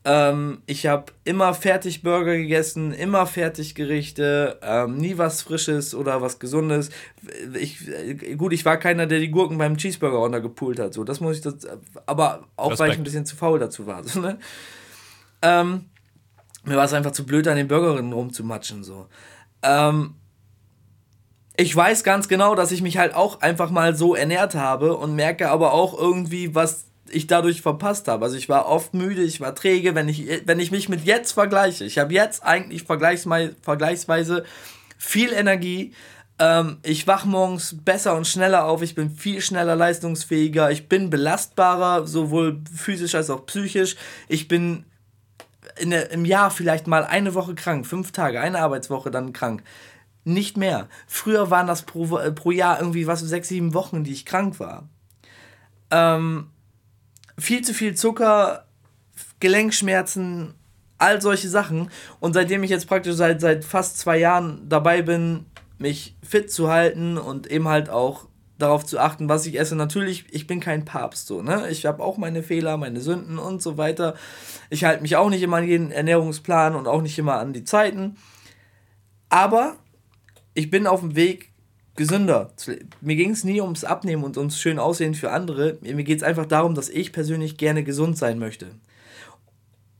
Ähm, 0.04 0.62
ich 0.66 0.86
habe 0.86 1.12
immer 1.24 1.54
Fertigburger 1.54 2.36
gegessen, 2.36 2.92
immer 2.92 3.24
Fertiggerichte, 3.24 4.58
ähm, 4.60 4.96
nie 4.96 5.16
was 5.16 5.42
Frisches 5.42 5.94
oder 5.94 6.20
was 6.20 6.40
Gesundes. 6.40 6.90
Ich, 7.54 7.88
äh, 7.88 8.34
gut, 8.34 8.52
ich 8.52 8.64
war 8.64 8.78
keiner, 8.78 9.06
der 9.06 9.20
die 9.20 9.30
Gurken 9.30 9.58
beim 9.58 9.76
Cheeseburger 9.76 10.18
runtergepult 10.18 10.80
hat. 10.80 10.92
So, 10.92 11.04
das 11.04 11.20
muss 11.20 11.36
ich 11.36 11.42
das, 11.42 11.54
aber 12.06 12.48
auch 12.56 12.66
weil 12.66 12.72
ich 12.72 12.80
Respekt. 12.80 12.98
ein 12.98 13.04
bisschen 13.04 13.26
zu 13.26 13.36
faul 13.36 13.58
dazu 13.58 13.86
war. 13.86 14.02
So, 14.12 14.20
ne? 14.20 14.38
ähm, 15.40 15.86
mir 16.64 16.76
war 16.76 16.84
es 16.84 16.92
einfach 16.92 17.12
zu 17.12 17.24
blöd, 17.24 17.46
an 17.46 17.56
den 17.56 17.68
Burgerinnen 17.68 18.12
rumzumatschen. 18.12 18.82
So. 18.82 19.06
Ähm, 19.62 20.14
ich 21.56 21.74
weiß 21.74 22.02
ganz 22.02 22.28
genau, 22.28 22.54
dass 22.54 22.72
ich 22.72 22.82
mich 22.82 22.98
halt 22.98 23.14
auch 23.14 23.40
einfach 23.40 23.70
mal 23.70 23.94
so 23.94 24.14
ernährt 24.14 24.54
habe 24.54 24.96
und 24.96 25.14
merke 25.14 25.50
aber 25.50 25.72
auch 25.72 25.96
irgendwie, 25.98 26.54
was 26.54 26.86
ich 27.12 27.26
dadurch 27.26 27.62
verpasst 27.62 28.08
habe. 28.08 28.24
Also 28.24 28.36
ich 28.36 28.48
war 28.48 28.66
oft 28.66 28.94
müde, 28.94 29.22
ich 29.22 29.40
war 29.40 29.54
träge, 29.54 29.94
wenn 29.94 30.08
ich, 30.08 30.26
wenn 30.46 30.60
ich 30.60 30.70
mich 30.70 30.88
mit 30.88 31.04
jetzt 31.04 31.32
vergleiche. 31.32 31.84
Ich 31.84 31.98
habe 31.98 32.12
jetzt 32.12 32.44
eigentlich 32.44 32.84
vergleichsweise, 32.84 34.44
viel 34.98 35.32
Energie. 35.32 35.92
Ähm, 36.38 36.78
ich 36.82 37.06
wach 37.06 37.24
morgens 37.24 37.76
besser 37.84 38.16
und 38.16 38.26
schneller 38.26 38.64
auf. 38.64 38.82
Ich 38.82 38.94
bin 38.94 39.10
viel 39.10 39.40
schneller 39.40 39.76
leistungsfähiger. 39.76 40.70
Ich 40.70 40.88
bin 40.88 41.10
belastbarer, 41.10 42.06
sowohl 42.06 42.60
physisch 42.74 43.14
als 43.14 43.30
auch 43.30 43.46
psychisch. 43.46 43.96
Ich 44.28 44.48
bin 44.48 44.84
in 45.78 45.92
im 45.92 46.24
Jahr 46.24 46.50
vielleicht 46.50 46.86
mal 46.86 47.04
eine 47.04 47.34
Woche 47.34 47.54
krank, 47.54 47.86
fünf 47.86 48.12
Tage, 48.12 48.40
eine 48.40 48.60
Arbeitswoche 48.60 49.10
dann 49.10 49.32
krank. 49.32 49.62
Nicht 50.24 50.56
mehr. 50.56 50.88
Früher 51.06 51.50
waren 51.50 51.66
das 51.66 51.82
pro, 51.82 52.18
äh, 52.18 52.30
pro 52.32 52.50
Jahr 52.50 52.78
irgendwie 52.78 53.06
was, 53.06 53.20
sechs, 53.20 53.48
sieben 53.48 53.74
Wochen, 53.74 54.04
die 54.04 54.12
ich 54.12 54.24
krank 54.24 54.60
war. 54.60 54.88
Ähm, 55.90 56.48
viel 57.42 57.62
zu 57.62 57.74
viel 57.74 57.94
Zucker, 57.94 58.66
Gelenkschmerzen, 59.40 60.54
all 60.98 61.20
solche 61.20 61.48
Sachen. 61.48 61.90
Und 62.20 62.32
seitdem 62.32 62.62
ich 62.62 62.70
jetzt 62.70 62.86
praktisch 62.86 63.14
seit, 63.14 63.40
seit 63.40 63.64
fast 63.64 63.98
zwei 63.98 64.18
Jahren 64.18 64.68
dabei 64.68 65.02
bin, 65.02 65.46
mich 65.78 66.16
fit 66.22 66.50
zu 66.50 66.70
halten 66.70 67.18
und 67.18 67.48
eben 67.48 67.68
halt 67.68 67.90
auch 67.90 68.28
darauf 68.58 68.86
zu 68.86 69.00
achten, 69.00 69.28
was 69.28 69.44
ich 69.46 69.58
esse. 69.58 69.74
Natürlich, 69.74 70.24
ich 70.30 70.46
bin 70.46 70.60
kein 70.60 70.84
Papst 70.84 71.26
so, 71.26 71.42
ne? 71.42 71.68
Ich 71.70 71.84
habe 71.84 72.02
auch 72.02 72.16
meine 72.16 72.44
Fehler, 72.44 72.76
meine 72.76 73.00
Sünden 73.00 73.38
und 73.38 73.60
so 73.60 73.76
weiter. 73.76 74.14
Ich 74.70 74.84
halte 74.84 75.02
mich 75.02 75.16
auch 75.16 75.28
nicht 75.28 75.42
immer 75.42 75.56
an 75.56 75.66
jeden 75.66 75.90
Ernährungsplan 75.90 76.76
und 76.76 76.86
auch 76.86 77.02
nicht 77.02 77.18
immer 77.18 77.38
an 77.38 77.52
die 77.52 77.64
Zeiten. 77.64 78.16
Aber 79.28 79.76
ich 80.54 80.70
bin 80.70 80.86
auf 80.86 81.00
dem 81.00 81.16
Weg, 81.16 81.51
gesünder. 81.96 82.50
Mir 83.00 83.16
ging 83.16 83.30
es 83.30 83.44
nie 83.44 83.60
ums 83.60 83.84
Abnehmen 83.84 84.24
und 84.24 84.36
ums 84.36 84.58
schön 84.58 84.78
Aussehen 84.78 85.14
für 85.14 85.30
andere. 85.30 85.78
Mir 85.82 86.04
geht 86.04 86.18
es 86.18 86.22
einfach 86.24 86.46
darum, 86.46 86.74
dass 86.74 86.88
ich 86.88 87.12
persönlich 87.12 87.56
gerne 87.56 87.84
gesund 87.84 88.16
sein 88.16 88.38
möchte. 88.38 88.68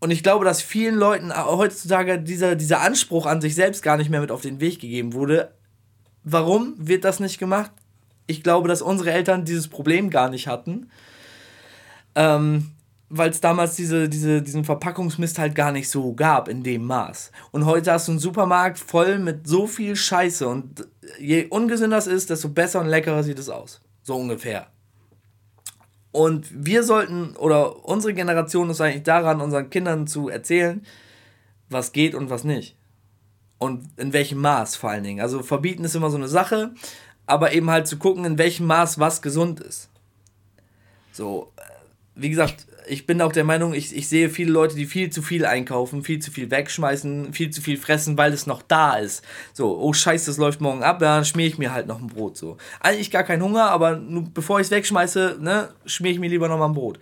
Und 0.01 0.11
ich 0.11 0.23
glaube, 0.23 0.45
dass 0.45 0.63
vielen 0.63 0.97
Leuten 0.97 1.33
heutzutage 1.33 2.19
dieser, 2.19 2.57
dieser 2.57 2.81
Anspruch 2.81 3.27
an 3.27 3.41
sich 3.41 3.55
selbst 3.55 3.83
gar 3.83 3.97
nicht 3.97 4.11
mehr 4.11 4.21
mit 4.21 4.33
auf 4.33 4.41
den 4.41 4.61
Weg 4.61 4.81
gegeben 4.81 5.13
wurde. 5.13 5.53
Warum 6.25 6.75
wird 6.77 7.05
das 7.05 7.21
nicht 7.21 7.39
gemacht? 7.39 7.71
Ich 8.27 8.43
glaube, 8.43 8.69
dass 8.69 8.83
unsere 8.83 9.13
Eltern 9.13 9.45
dieses 9.45 9.69
Problem 9.69 10.11
gar 10.11 10.29
nicht 10.29 10.49
hatten. 10.49 10.91
Ähm, 12.15 12.73
weil 13.15 13.29
es 13.29 13.43
damals 13.43 13.77
diese, 13.77 14.09
diese, 14.09 14.41
diesen 14.41 14.65
Verpackungsmist 14.65 15.39
halt 15.39 15.55
gar 15.55 15.71
nicht 15.71 15.91
so 15.91 16.15
gab 16.15 16.49
in 16.49 16.63
dem 16.63 16.87
Maß. 16.87 17.31
Und 17.51 17.67
heute 17.67 17.93
hast 17.93 18.09
du 18.09 18.13
einen 18.13 18.19
Supermarkt 18.19 18.79
voll 18.79 19.19
mit 19.19 19.47
so 19.47 19.67
viel 19.67 19.97
Scheiße 19.97 20.49
und 20.49 20.89
je 21.19 21.45
ungesünder 21.45 21.99
es 21.99 22.07
ist, 22.07 22.31
desto 22.31 22.49
besser 22.49 22.81
und 22.81 22.87
leckerer 22.87 23.23
sieht 23.23 23.39
es 23.39 23.51
aus. 23.51 23.83
So 24.03 24.17
ungefähr. 24.17 24.69
Und 26.11 26.47
wir 26.53 26.85
sollten, 26.85 27.37
oder 27.37 27.85
unsere 27.85 28.15
Generation 28.15 28.71
ist 28.71 28.81
eigentlich 28.81 29.03
daran, 29.03 29.43
unseren 29.43 29.69
Kindern 29.69 30.07
zu 30.07 30.31
erzählen, 30.31 30.83
was 31.69 31.93
geht 31.93 32.15
und 32.15 32.31
was 32.31 32.45
nicht. 32.45 32.77
Und 33.59 33.89
in 33.99 34.15
welchem 34.15 34.41
Maß 34.41 34.77
vor 34.77 34.89
allen 34.89 35.05
Dingen. 35.05 35.21
Also 35.21 35.43
verbieten 35.43 35.85
ist 35.85 35.95
immer 35.95 36.11
so 36.11 36.17
eine 36.17 36.29
Sache, 36.29 36.75
aber 37.27 37.53
eben 37.53 37.71
halt 37.71 37.87
zu 37.87 37.99
gucken, 37.99 38.25
in 38.25 38.39
welchem 38.39 38.67
Maß 38.67 38.99
was 38.99 39.21
gesund 39.21 39.61
ist. 39.61 39.91
So, 41.13 41.53
äh, 41.57 41.63
wie 42.15 42.31
gesagt, 42.31 42.67
ich 42.87 43.07
bin 43.07 43.21
auch 43.21 43.33
der 43.33 43.45
Meinung, 43.45 43.75
ich, 43.75 43.95
ich 43.95 44.09
sehe 44.09 44.29
viele 44.29 44.53
Leute, 44.53 44.75
die 44.75 44.87
viel 44.87 45.11
zu 45.11 45.23
viel 45.23 45.45
einkaufen, 45.45 46.03
viel 46.03 46.19
zu 46.19 46.31
viel 46.31 46.51
wegschmeißen, 46.51 47.33
viel 47.33 47.51
zu 47.51 47.61
viel 47.61 47.77
fressen, 47.77 48.19
weil 48.19 48.33
es 48.33 48.47
noch 48.47 48.63
da 48.63 48.95
ist. 48.95 49.25
So, 49.53 49.79
oh 49.79 49.93
scheiße, 49.93 50.27
das 50.27 50.39
läuft 50.39 50.61
morgen 50.61 50.83
ab, 50.83 51.01
ja, 51.03 51.17
dann 51.17 51.25
schmier 51.25 51.47
ich 51.47 51.59
mir 51.59 51.73
halt 51.73 51.87
noch 51.87 52.01
ein 52.01 52.09
Brot. 52.09 52.37
So. 52.37 52.57
Eigentlich 52.81 53.11
gar 53.11 53.25
keinen 53.25 53.43
Hunger, 53.43 53.71
aber 53.71 53.97
nur 53.97 54.25
bevor 54.33 54.61
ich 54.61 54.67
es 54.67 54.71
wegschmeiße, 54.71 55.39
ne, 55.41 55.69
schmier 55.87 56.13
ich 56.13 56.19
mir 56.19 56.31
lieber 56.31 56.49
noch 56.49 56.59
mal 56.59 56.67
ein 56.67 56.75
Brot. 56.75 56.99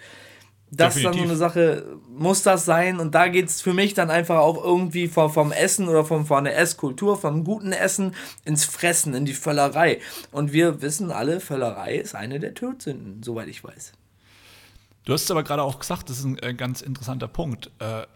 Das 0.72 0.94
ist 0.94 1.04
dann 1.04 1.14
so 1.14 1.18
Definitiv. 1.18 1.30
eine 1.30 1.36
Sache, 1.36 1.98
muss 2.16 2.42
das 2.42 2.64
sein? 2.64 3.00
Und 3.00 3.14
da 3.16 3.26
geht 3.26 3.48
es 3.48 3.60
für 3.60 3.74
mich 3.74 3.94
dann 3.94 4.08
einfach 4.08 4.38
auch 4.38 4.62
irgendwie 4.62 5.08
vom, 5.08 5.32
vom 5.32 5.50
Essen 5.50 5.88
oder 5.88 6.04
vom, 6.04 6.26
von 6.26 6.44
der 6.44 6.56
Esskultur, 6.56 7.18
vom 7.18 7.42
guten 7.42 7.72
Essen 7.72 8.14
ins 8.44 8.64
Fressen, 8.64 9.14
in 9.14 9.24
die 9.24 9.34
Völlerei. 9.34 9.98
Und 10.30 10.52
wir 10.52 10.80
wissen 10.80 11.10
alle, 11.10 11.40
Völlerei 11.40 11.96
ist 11.96 12.14
eine 12.14 12.38
der 12.38 12.54
Tödsünden, 12.54 13.20
soweit 13.24 13.48
ich 13.48 13.64
weiß. 13.64 13.94
Du 15.10 15.14
hast 15.14 15.24
es 15.24 15.30
aber 15.32 15.42
gerade 15.42 15.64
auch 15.64 15.80
gesagt, 15.80 16.08
das 16.08 16.20
ist 16.20 16.24
ein 16.24 16.38
äh, 16.38 16.54
ganz 16.54 16.82
interessanter 16.82 17.26
Punkt. 17.26 17.68
Äh, 17.80 18.06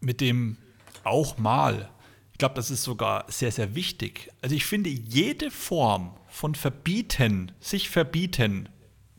mit 0.00 0.20
dem 0.20 0.58
auch 1.04 1.38
mal. 1.38 1.88
Ich 2.32 2.38
glaube, 2.38 2.56
das 2.56 2.68
ist 2.68 2.82
sogar 2.82 3.26
sehr, 3.28 3.52
sehr 3.52 3.76
wichtig. 3.76 4.28
Also 4.42 4.56
ich 4.56 4.66
finde, 4.66 4.90
jede 4.90 5.52
Form 5.52 6.16
von 6.26 6.56
Verbieten, 6.56 7.52
sich 7.60 7.90
verbieten 7.90 8.68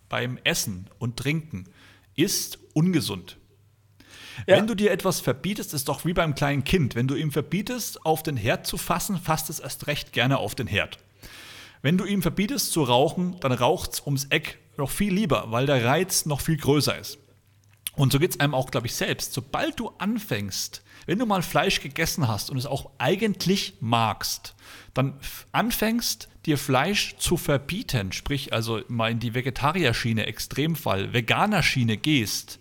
beim 0.09 0.37
Essen 0.43 0.89
und 0.99 1.15
Trinken, 1.15 1.69
ist 2.17 2.59
ungesund. 2.73 3.37
Ja. 4.45 4.57
Wenn 4.57 4.67
du 4.67 4.75
dir 4.75 4.91
etwas 4.91 5.21
verbietest, 5.21 5.73
ist 5.73 5.87
doch 5.87 6.03
wie 6.03 6.11
beim 6.11 6.35
kleinen 6.35 6.65
Kind. 6.65 6.93
Wenn 6.93 7.07
du 7.07 7.15
ihm 7.15 7.31
verbietest, 7.31 8.05
auf 8.05 8.21
den 8.21 8.35
Herd 8.35 8.67
zu 8.67 8.77
fassen, 8.77 9.17
fasst 9.17 9.49
es 9.49 9.61
erst 9.61 9.87
recht 9.87 10.11
gerne 10.11 10.39
auf 10.39 10.55
den 10.55 10.67
Herd. 10.67 10.99
Wenn 11.83 11.97
du 11.97 12.05
ihm 12.05 12.21
verbietest 12.21 12.71
zu 12.71 12.81
rauchen, 12.83 13.35
dann 13.41 13.51
raucht 13.51 13.91
es 13.91 14.05
ums 14.05 14.23
Eck 14.29 14.57
noch 14.77 14.89
viel 14.89 15.13
lieber, 15.13 15.51
weil 15.51 15.65
der 15.65 15.83
Reiz 15.83 16.25
noch 16.25 16.39
viel 16.39 16.55
größer 16.55 16.97
ist. 16.97 17.19
Und 17.95 18.13
so 18.13 18.19
geht 18.19 18.31
es 18.31 18.39
einem 18.39 18.55
auch, 18.55 18.71
glaube 18.71 18.87
ich, 18.87 18.95
selbst. 18.95 19.33
Sobald 19.33 19.81
du 19.81 19.91
anfängst, 19.97 20.81
wenn 21.05 21.19
du 21.19 21.25
mal 21.25 21.41
Fleisch 21.41 21.81
gegessen 21.81 22.29
hast 22.29 22.49
und 22.49 22.57
es 22.57 22.65
auch 22.65 22.89
eigentlich 22.99 23.73
magst, 23.81 24.55
dann 24.93 25.19
anfängst, 25.51 26.29
dir 26.45 26.57
Fleisch 26.57 27.17
zu 27.17 27.35
verbieten, 27.35 28.13
sprich 28.13 28.53
also 28.53 28.81
mal 28.87 29.11
in 29.11 29.19
die 29.19 29.33
Vegetarierschiene, 29.33 30.25
Extremfall, 30.25 31.11
Veganerschiene 31.11 31.97
gehst, 31.97 32.59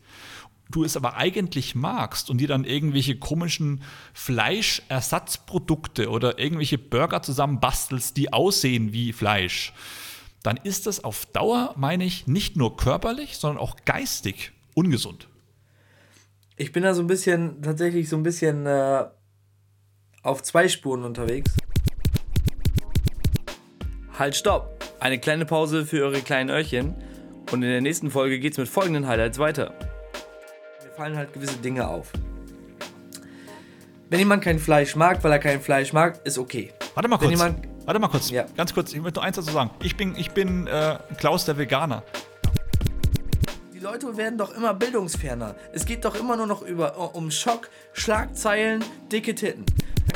du 0.74 0.84
es 0.84 0.96
aber 0.96 1.16
eigentlich 1.16 1.74
magst 1.74 2.30
und 2.30 2.38
dir 2.38 2.48
dann 2.48 2.64
irgendwelche 2.64 3.16
komischen 3.16 3.82
Fleischersatzprodukte 4.14 6.08
oder 6.10 6.38
irgendwelche 6.38 6.78
Burger 6.78 7.22
zusammenbastelst, 7.22 8.16
die 8.16 8.32
aussehen 8.32 8.92
wie 8.92 9.12
Fleisch, 9.12 9.72
dann 10.42 10.56
ist 10.56 10.86
das 10.86 11.04
auf 11.04 11.26
Dauer, 11.26 11.74
meine 11.76 12.04
ich, 12.04 12.26
nicht 12.26 12.56
nur 12.56 12.76
körperlich, 12.76 13.36
sondern 13.36 13.62
auch 13.62 13.76
geistig 13.84 14.52
ungesund. 14.74 15.28
Ich 16.56 16.72
bin 16.72 16.82
da 16.82 16.94
so 16.94 17.02
ein 17.02 17.06
bisschen, 17.06 17.62
tatsächlich 17.62 18.08
so 18.08 18.16
ein 18.16 18.22
bisschen 18.22 18.66
äh, 18.66 19.04
auf 20.22 20.42
zwei 20.42 20.68
Spuren 20.68 21.04
unterwegs. 21.04 21.52
Halt, 24.18 24.36
stopp! 24.36 24.82
Eine 25.00 25.18
kleine 25.18 25.46
Pause 25.46 25.84
für 25.84 26.04
eure 26.04 26.20
kleinen 26.20 26.50
Öhrchen. 26.50 26.94
Und 27.50 27.62
in 27.62 27.70
der 27.70 27.80
nächsten 27.80 28.10
Folge 28.10 28.38
geht 28.38 28.52
es 28.52 28.58
mit 28.58 28.68
folgenden 28.68 29.08
Highlights 29.08 29.38
weiter. 29.38 29.74
Fallen 30.96 31.16
halt 31.16 31.32
gewisse 31.32 31.56
Dinge 31.56 31.86
auf. 31.88 32.08
Wenn 34.10 34.18
jemand 34.18 34.44
kein 34.44 34.58
Fleisch 34.58 34.94
mag, 34.94 35.24
weil 35.24 35.32
er 35.32 35.38
kein 35.38 35.60
Fleisch 35.60 35.92
mag, 35.92 36.20
ist 36.24 36.36
okay. 36.38 36.72
Warte 36.94 37.08
mal 37.08 37.16
kurz. 37.18 37.40
Warte 37.84 37.98
mal 37.98 38.08
kurz. 38.08 38.30
Ja. 38.30 38.44
Ganz 38.56 38.74
kurz. 38.74 38.92
Ich 38.92 39.00
möchte 39.00 39.18
nur 39.20 39.24
eins 39.24 39.36
dazu 39.36 39.50
sagen. 39.50 39.70
Ich 39.82 39.96
bin, 39.96 40.14
ich 40.16 40.32
bin 40.32 40.66
äh, 40.66 40.98
Klaus 41.18 41.46
der 41.46 41.56
Veganer. 41.56 42.02
Die 43.72 43.78
Leute 43.78 44.16
werden 44.16 44.36
doch 44.38 44.54
immer 44.54 44.74
bildungsferner. 44.74 45.54
Es 45.72 45.86
geht 45.86 46.04
doch 46.04 46.14
immer 46.14 46.36
nur 46.36 46.46
noch 46.46 46.62
über, 46.62 47.14
um 47.16 47.30
Schock, 47.30 47.70
Schlagzeilen, 47.94 48.84
dicke 49.10 49.34
Titten. 49.34 49.64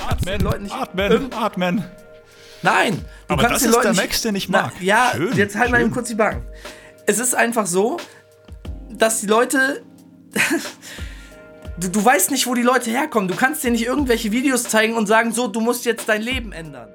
Atmen, 0.06 0.46
atmen, 0.70 1.32
atmen. 1.32 1.84
Nein! 2.62 3.04
Du 3.28 3.34
Aber 3.34 3.42
kannst 3.42 3.56
das 3.56 3.62
den 3.62 3.70
ist 3.70 3.76
Leuten 3.76 3.94
der 3.96 4.04
Max, 4.04 4.22
den 4.22 4.34
ich 4.34 4.48
Na, 4.48 4.62
mag. 4.62 4.72
ja, 4.80 5.12
Schön, 5.14 5.36
jetzt 5.36 5.56
halt 5.56 5.70
mal 5.70 5.78
schön. 5.78 5.86
eben 5.86 5.94
kurz 5.94 6.08
die 6.08 6.14
Backen. 6.14 6.42
Es 7.06 7.18
ist 7.18 7.34
einfach 7.34 7.66
so, 7.66 7.96
dass 8.90 9.20
die 9.20 9.26
Leute. 9.26 9.82
du, 11.80 11.88
du 11.88 12.04
weißt 12.04 12.30
nicht, 12.30 12.46
wo 12.46 12.54
die 12.54 12.62
Leute 12.62 12.90
herkommen. 12.90 13.28
Du 13.28 13.36
kannst 13.36 13.64
dir 13.64 13.70
nicht 13.70 13.84
irgendwelche 13.84 14.32
Videos 14.32 14.64
zeigen 14.64 14.94
und 14.94 15.06
sagen, 15.06 15.32
so, 15.32 15.48
du 15.48 15.60
musst 15.60 15.84
jetzt 15.84 16.08
dein 16.08 16.22
Leben 16.22 16.52
ändern. 16.52 16.88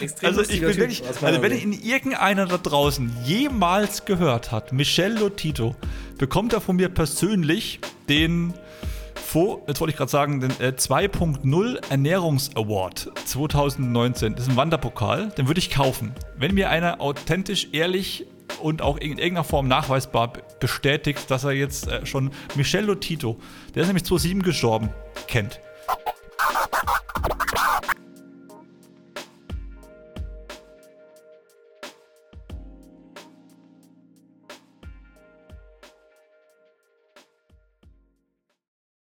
Extrem 0.00 0.28
Also 0.28 0.42
ich 0.42 0.60
bin 0.60 0.70
Typ, 0.70 0.76
wirklich, 0.76 1.02
also 1.06 1.42
wenn 1.42 1.56
ihn 1.56 1.72
irgendeiner 1.72 2.46
da 2.46 2.58
draußen 2.58 3.14
jemals 3.24 4.04
gehört 4.04 4.50
hat, 4.50 4.72
Michel 4.72 5.18
Lotito, 5.18 5.76
bekommt 6.18 6.52
er 6.52 6.60
von 6.60 6.76
mir 6.76 6.88
persönlich 6.88 7.80
den, 8.08 8.54
jetzt 9.66 9.80
wollte 9.80 9.90
ich 9.90 9.96
gerade 9.96 10.10
sagen, 10.10 10.40
den 10.40 10.50
äh, 10.60 10.74
2.0 10.76 11.90
Ernährungs-Award 11.90 13.12
2019. 13.24 14.34
Das 14.34 14.44
ist 14.44 14.50
ein 14.50 14.56
Wanderpokal, 14.56 15.28
den 15.30 15.46
würde 15.46 15.58
ich 15.58 15.70
kaufen. 15.70 16.12
Wenn 16.36 16.54
mir 16.54 16.70
einer 16.70 17.00
authentisch, 17.00 17.68
ehrlich 17.72 18.26
und 18.60 18.82
auch 18.82 18.96
in 18.96 19.18
irgendeiner 19.18 19.44
Form 19.44 19.68
nachweisbar 19.68 20.32
bestätigt, 20.60 21.30
dass 21.30 21.44
er 21.44 21.52
jetzt 21.52 21.88
äh, 21.88 22.04
schon 22.06 22.30
Michel 22.54 22.84
Lotito, 22.84 23.38
der 23.74 23.82
ist 23.82 23.88
nämlich 23.88 24.04
2007 24.04 24.42
gestorben, 24.42 24.90
kennt. 25.26 25.60